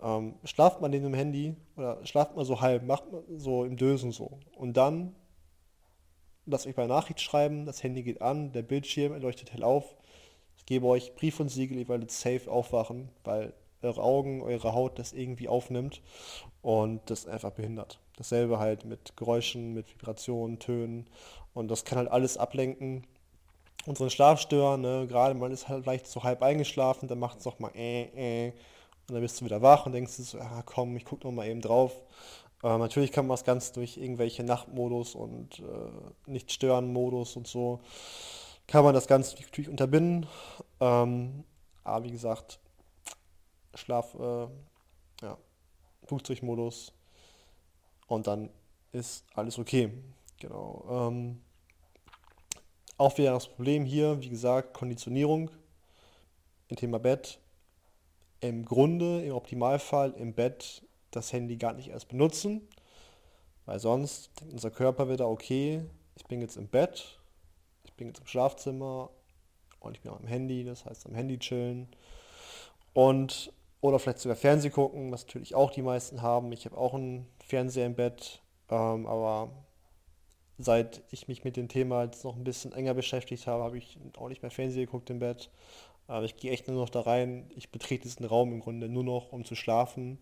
Ähm, 0.00 0.36
schlaft 0.44 0.80
man 0.80 0.92
in 0.92 1.02
dem 1.02 1.14
Handy 1.14 1.56
oder 1.76 2.06
schlaft 2.06 2.36
man 2.36 2.44
so 2.44 2.60
halb, 2.60 2.84
macht 2.84 3.10
man 3.10 3.24
so 3.40 3.64
im 3.64 3.76
Dösen 3.76 4.12
so. 4.12 4.38
Und 4.54 4.76
dann 4.76 5.16
lasst 6.46 6.66
euch 6.66 6.74
bei 6.74 6.86
Nachricht 6.86 7.20
schreiben, 7.20 7.66
das 7.66 7.82
Handy 7.82 8.02
geht 8.02 8.22
an, 8.22 8.52
der 8.52 8.62
Bildschirm 8.62 9.20
leuchtet 9.20 9.52
hell 9.52 9.62
auf. 9.62 9.94
Ich 10.56 10.66
gebe 10.66 10.86
euch 10.86 11.14
Brief 11.14 11.40
und 11.40 11.48
Siegel, 11.48 11.78
ihr 11.78 11.88
werdet 11.88 12.10
safe 12.10 12.50
aufwachen, 12.50 13.08
weil 13.24 13.52
eure 13.82 14.02
Augen, 14.02 14.42
eure 14.42 14.74
Haut 14.74 14.98
das 14.98 15.12
irgendwie 15.12 15.48
aufnimmt 15.48 16.02
und 16.62 17.00
das 17.06 17.26
einfach 17.26 17.52
behindert. 17.52 17.98
Dasselbe 18.16 18.58
halt 18.58 18.84
mit 18.84 19.16
Geräuschen, 19.16 19.72
mit 19.72 19.90
Vibrationen, 19.90 20.58
Tönen 20.58 21.06
und 21.54 21.70
das 21.70 21.84
kann 21.84 21.98
halt 21.98 22.10
alles 22.10 22.36
ablenken 22.36 23.06
unseren 23.86 24.10
Schlaf 24.10 24.40
stören. 24.40 24.80
Ne? 24.80 25.06
Gerade 25.08 25.34
man 25.34 25.52
ist 25.52 25.68
halt 25.68 25.84
vielleicht 25.84 26.06
so 26.06 26.22
halb 26.22 26.42
eingeschlafen, 26.42 27.08
dann 27.08 27.18
macht 27.18 27.38
es 27.38 27.58
mal 27.58 27.72
äh, 27.74 28.46
äh. 28.48 28.52
Und 29.08 29.14
dann 29.14 29.22
bist 29.22 29.40
du 29.40 29.44
wieder 29.44 29.60
wach 29.60 29.86
und 29.86 29.92
denkst 29.92 30.16
du 30.16 30.22
so, 30.22 30.38
ah, 30.38 30.62
komm, 30.64 30.96
ich 30.96 31.04
guck 31.04 31.24
noch 31.24 31.32
mal 31.32 31.48
eben 31.48 31.60
drauf. 31.60 31.92
Äh, 32.62 32.78
natürlich 32.78 33.12
kann 33.12 33.26
man 33.26 33.34
das 33.34 33.44
Ganze 33.44 33.72
durch 33.74 33.96
irgendwelche 33.96 34.44
Nachtmodus 34.44 35.14
und 35.14 35.60
äh, 35.60 36.30
Nicht-Stören-Modus 36.30 37.36
und 37.36 37.46
so, 37.46 37.80
kann 38.66 38.84
man 38.84 38.94
das 38.94 39.06
Ganze 39.06 39.36
natürlich 39.36 39.68
unterbinden. 39.68 40.26
Ähm, 40.80 41.44
aber 41.84 42.04
wie 42.04 42.10
gesagt, 42.10 42.60
Schlaf, 43.74 44.14
äh, 44.14 44.46
ja, 45.22 45.36
Flugzeugmodus 46.06 46.92
und 48.06 48.26
dann 48.26 48.50
ist 48.92 49.24
alles 49.34 49.58
okay. 49.58 49.92
Genau. 50.38 50.84
Ähm, 50.88 51.40
auch 52.96 53.16
wieder 53.16 53.32
das 53.32 53.48
Problem 53.48 53.84
hier, 53.84 54.20
wie 54.20 54.28
gesagt, 54.28 54.74
Konditionierung 54.74 55.50
im 56.68 56.76
Thema 56.76 56.98
Bett. 56.98 57.38
Im 58.40 58.64
Grunde, 58.64 59.22
im 59.22 59.34
Optimalfall 59.34 60.12
im 60.12 60.34
Bett 60.34 60.82
das 61.10 61.32
Handy 61.32 61.56
gar 61.56 61.72
nicht 61.72 61.88
erst 61.88 62.08
benutzen, 62.08 62.68
weil 63.66 63.78
sonst 63.78 64.30
denkt 64.40 64.52
unser 64.52 64.70
Körper 64.70 65.08
wieder, 65.08 65.28
okay, 65.28 65.82
ich 66.16 66.24
bin 66.24 66.40
jetzt 66.40 66.56
im 66.56 66.68
Bett, 66.68 67.18
ich 67.84 67.92
bin 67.94 68.08
jetzt 68.08 68.20
im 68.20 68.26
Schlafzimmer 68.26 69.10
und 69.80 69.96
ich 69.96 70.02
bin 70.02 70.12
am 70.12 70.26
Handy, 70.26 70.64
das 70.64 70.84
heißt 70.84 71.06
am 71.06 71.14
Handy 71.14 71.38
chillen 71.38 71.88
und 72.92 73.52
oder 73.80 73.98
vielleicht 73.98 74.18
sogar 74.18 74.36
Fernseh 74.36 74.70
gucken, 74.70 75.10
was 75.10 75.26
natürlich 75.26 75.54
auch 75.54 75.70
die 75.70 75.82
meisten 75.82 76.20
haben. 76.20 76.52
Ich 76.52 76.66
habe 76.66 76.76
auch 76.76 76.92
einen 76.92 77.26
Fernseher 77.46 77.86
im 77.86 77.94
Bett, 77.94 78.42
ähm, 78.68 79.06
aber 79.06 79.50
seit 80.58 81.02
ich 81.10 81.28
mich 81.28 81.44
mit 81.44 81.56
dem 81.56 81.68
Thema 81.68 82.04
jetzt 82.04 82.24
noch 82.24 82.36
ein 82.36 82.44
bisschen 82.44 82.72
enger 82.72 82.92
beschäftigt 82.92 83.46
habe, 83.46 83.64
habe 83.64 83.78
ich 83.78 83.98
auch 84.18 84.28
nicht 84.28 84.42
mehr 84.42 84.50
Fernsehen 84.50 84.84
geguckt 84.84 85.08
im 85.08 85.18
Bett. 85.18 85.50
Aber 86.06 86.24
ich 86.24 86.36
gehe 86.36 86.50
echt 86.50 86.66
nur 86.66 86.76
noch 86.76 86.90
da 86.90 87.00
rein. 87.02 87.48
Ich 87.54 87.70
betrete 87.70 88.02
diesen 88.02 88.26
Raum 88.26 88.52
im 88.52 88.60
Grunde 88.60 88.88
nur 88.88 89.04
noch, 89.04 89.32
um 89.32 89.44
zu 89.44 89.54
schlafen 89.54 90.18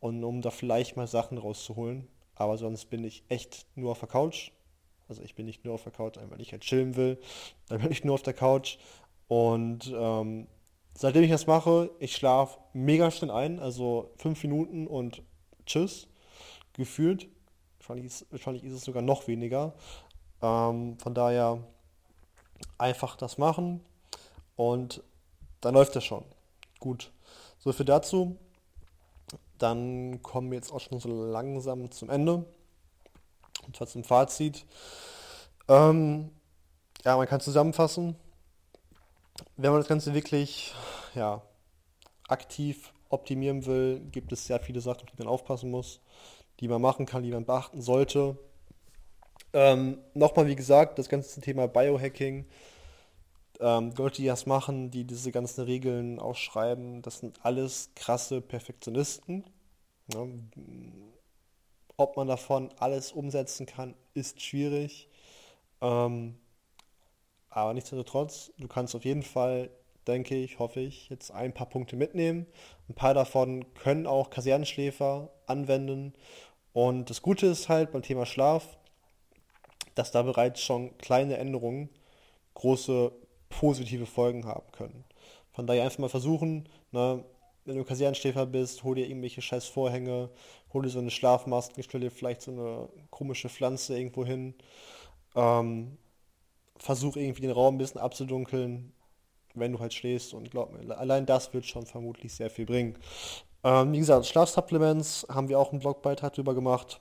und 0.00 0.24
um 0.24 0.42
da 0.42 0.50
vielleicht 0.50 0.96
mal 0.96 1.06
Sachen 1.06 1.38
rauszuholen. 1.38 2.08
Aber 2.34 2.56
sonst 2.56 2.86
bin 2.86 3.04
ich 3.04 3.24
echt 3.28 3.66
nur 3.74 3.92
auf 3.92 4.00
der 4.00 4.08
Couch. 4.08 4.52
Also 5.08 5.22
ich 5.22 5.34
bin 5.34 5.46
nicht 5.46 5.64
nur 5.64 5.74
auf 5.74 5.82
der 5.82 5.92
Couch, 5.92 6.16
weil 6.28 6.40
ich 6.40 6.52
halt 6.52 6.62
chillen 6.62 6.96
will. 6.96 7.18
Dann 7.68 7.80
bin 7.80 7.90
ich 7.90 8.04
nur 8.04 8.14
auf 8.14 8.22
der 8.22 8.34
Couch. 8.34 8.78
Und 9.26 9.92
ähm, 9.94 10.46
seitdem 10.94 11.24
ich 11.24 11.30
das 11.30 11.46
mache, 11.46 11.90
ich 11.98 12.14
schlafe 12.14 12.58
mega 12.72 13.10
schnell 13.10 13.30
ein. 13.30 13.58
Also 13.58 14.10
fünf 14.16 14.42
Minuten 14.42 14.86
und 14.86 15.22
tschüss. 15.66 16.08
Gefühlt. 16.74 17.28
Wahrscheinlich 17.78 18.06
ist, 18.06 18.26
wahrscheinlich 18.30 18.64
ist 18.64 18.74
es 18.74 18.84
sogar 18.84 19.02
noch 19.02 19.26
weniger. 19.26 19.74
Ähm, 20.42 20.98
von 20.98 21.14
daher 21.14 21.64
einfach 22.76 23.16
das 23.16 23.38
machen 23.38 23.80
und 24.56 25.02
dann 25.60 25.74
läuft 25.74 25.96
das 25.96 26.04
schon. 26.04 26.24
Gut, 26.78 27.12
so 27.58 27.72
viel 27.72 27.86
dazu. 27.86 28.36
Dann 29.58 30.22
kommen 30.22 30.50
wir 30.50 30.56
jetzt 30.56 30.72
auch 30.72 30.80
schon 30.80 31.00
so 31.00 31.08
langsam 31.08 31.90
zum 31.90 32.10
Ende. 32.10 32.44
Und 33.66 33.76
zwar 33.76 33.86
zum 33.86 34.04
Fazit. 34.04 34.64
Ähm, 35.68 36.30
ja, 37.04 37.16
man 37.16 37.26
kann 37.26 37.40
zusammenfassen. 37.40 38.16
Wenn 39.56 39.72
man 39.72 39.80
das 39.80 39.88
Ganze 39.88 40.14
wirklich 40.14 40.74
ja, 41.14 41.42
aktiv 42.28 42.92
optimieren 43.08 43.66
will, 43.66 44.00
gibt 44.12 44.32
es 44.32 44.46
sehr 44.46 44.60
viele 44.60 44.80
Sachen, 44.80 45.02
auf 45.02 45.10
die 45.10 45.22
man 45.22 45.28
aufpassen 45.28 45.70
muss 45.70 46.00
die 46.60 46.68
man 46.68 46.82
machen 46.82 47.06
kann, 47.06 47.22
die 47.22 47.30
man 47.30 47.44
beachten 47.44 47.80
sollte. 47.80 48.36
Ähm, 49.52 49.98
Nochmal, 50.14 50.46
wie 50.46 50.56
gesagt, 50.56 50.98
das 50.98 51.08
ganze 51.08 51.40
Thema 51.40 51.68
Biohacking. 51.68 52.46
Ähm, 53.60 53.92
Leute, 53.96 54.22
die 54.22 54.28
das 54.28 54.46
machen, 54.46 54.90
die 54.90 55.04
diese 55.04 55.32
ganzen 55.32 55.64
Regeln 55.64 56.18
ausschreiben, 56.20 57.02
das 57.02 57.20
sind 57.20 57.44
alles 57.44 57.90
krasse 57.94 58.40
Perfektionisten. 58.40 59.44
Ja, 60.12 60.26
ob 61.96 62.16
man 62.16 62.28
davon 62.28 62.70
alles 62.78 63.12
umsetzen 63.12 63.66
kann, 63.66 63.94
ist 64.14 64.40
schwierig. 64.40 65.08
Ähm, 65.80 66.38
aber 67.50 67.74
nichtsdestotrotz, 67.74 68.52
du 68.58 68.68
kannst 68.68 68.94
auf 68.94 69.04
jeden 69.04 69.24
Fall, 69.24 69.70
denke 70.06 70.36
ich, 70.36 70.58
hoffe 70.60 70.80
ich, 70.80 71.08
jetzt 71.08 71.32
ein 71.32 71.52
paar 71.52 71.68
Punkte 71.68 71.96
mitnehmen. 71.96 72.46
Ein 72.88 72.94
paar 72.94 73.14
davon 73.14 73.74
können 73.74 74.06
auch 74.06 74.30
Kasernenschläfer 74.30 75.30
anwenden 75.46 76.14
und 76.72 77.10
das 77.10 77.22
Gute 77.22 77.48
ist 77.48 77.68
halt 77.68 77.90
beim 77.90 78.02
Thema 78.02 78.24
Schlaf, 78.24 78.78
dass 79.96 80.12
da 80.12 80.22
bereits 80.22 80.62
schon 80.62 80.96
kleine 80.98 81.36
Änderungen 81.36 81.88
große 82.54 83.10
positive 83.48 84.06
Folgen 84.06 84.46
haben 84.46 84.70
können. 84.72 85.04
Von 85.52 85.66
daher 85.66 85.84
einfach 85.84 85.98
mal 85.98 86.08
versuchen, 86.08 86.68
ne, 86.92 87.24
wenn 87.64 87.76
du 87.76 87.84
Kasernenschläfer 87.84 88.46
bist, 88.46 88.82
hol 88.82 88.94
dir 88.94 89.06
irgendwelche 89.06 89.42
scheiß 89.42 89.66
Vorhänge, 89.66 90.30
hol 90.72 90.82
dir 90.82 90.88
so 90.88 91.00
eine 91.00 91.10
Schlafmaske, 91.10 91.82
stell 91.82 92.00
dir 92.00 92.10
vielleicht 92.10 92.42
so 92.42 92.52
eine 92.52 92.88
komische 93.10 93.48
Pflanze 93.48 93.98
irgendwo 93.98 94.24
hin. 94.24 94.54
Ähm, 95.34 95.98
versuch 96.78 97.16
irgendwie 97.16 97.42
den 97.42 97.50
Raum 97.50 97.74
ein 97.74 97.78
bisschen 97.78 98.00
abzudunkeln, 98.00 98.92
wenn 99.54 99.72
du 99.72 99.80
halt 99.80 99.92
schläfst 99.92 100.32
und 100.32 100.50
glaub 100.50 100.72
mir, 100.72 100.96
allein 100.96 101.26
das 101.26 101.52
wird 101.52 101.66
schon 101.66 101.84
vermutlich 101.84 102.32
sehr 102.32 102.50
viel 102.50 102.66
bringen. 102.66 102.96
Ähm, 103.64 103.92
wie 103.92 103.98
gesagt, 103.98 104.26
Schlafsupplements 104.26 105.26
haben 105.28 105.48
wir 105.48 105.58
auch 105.58 105.72
einen 105.72 105.80
Blogbeitrag 105.80 106.32
drüber 106.32 106.54
gemacht. 106.54 107.00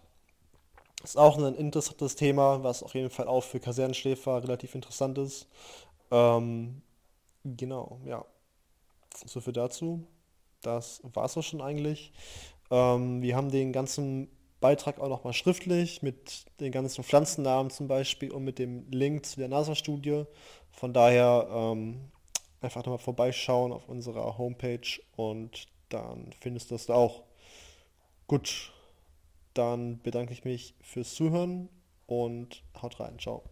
Ist 1.03 1.17
auch 1.17 1.38
ein 1.38 1.55
interessantes 1.55 2.15
Thema, 2.15 2.63
was 2.63 2.81
auf 2.81 2.95
jeden 2.95 3.12
Fall 3.12 3.27
auch 3.27 3.43
für 3.43 3.60
Kasernenschläfer 3.60 4.43
relativ 4.43 4.73
interessant 4.73 5.17
ist. 5.19 5.47
Ähm, 6.12 6.82
genau, 7.43 8.00
ja. 8.06 8.26
So 9.26 9.41
viel 9.41 9.54
dazu. 9.54 10.06
Das 10.62 11.02
war 11.04 11.26
es 11.26 11.38
auch 11.38 11.43
schon 11.43 11.62
eigentlich. 11.62 12.12
Ähm, 12.70 13.22
wir 13.22 13.36
haben 13.36 13.50
den 13.50 13.72
ganzen 13.72 14.30
Beitrag 14.60 15.00
auch 15.00 15.10
nochmal 15.10 15.34
schriftlich 15.34 16.02
mit 16.02 16.46
den 16.60 16.72
ganzen 16.72 17.04
Pflanzennamen 17.04 17.70
zum 17.70 17.88
Beispiel 17.88 18.32
und 18.32 18.43
mit 18.43 18.60
dem 18.60 18.89
Link 18.91 19.26
zu 19.26 19.39
der 19.39 19.50
NASA-Studie. 19.50 20.26
Von 20.72 20.93
daher 20.93 21.48
ähm, 21.52 22.12
einfach 22.62 22.82
nochmal 22.84 22.98
vorbeischauen 22.98 23.72
auf 23.72 23.88
unserer 23.88 24.38
Homepage 24.38 25.00
und 25.15 25.67
dann 25.89 26.32
findest 26.39 26.72
du 26.72 26.76
das 26.76 26.88
da 26.88 26.96
auch. 26.96 27.24
Gut, 28.28 28.74
dann 29.54 30.02
bedanke 30.02 30.34
ich 30.34 30.43
mich 30.43 30.76
fürs 30.82 31.13
Zuhören 31.13 31.70
und 32.08 32.63
haut 32.82 33.00
rein. 33.00 33.17
Ciao. 33.20 33.43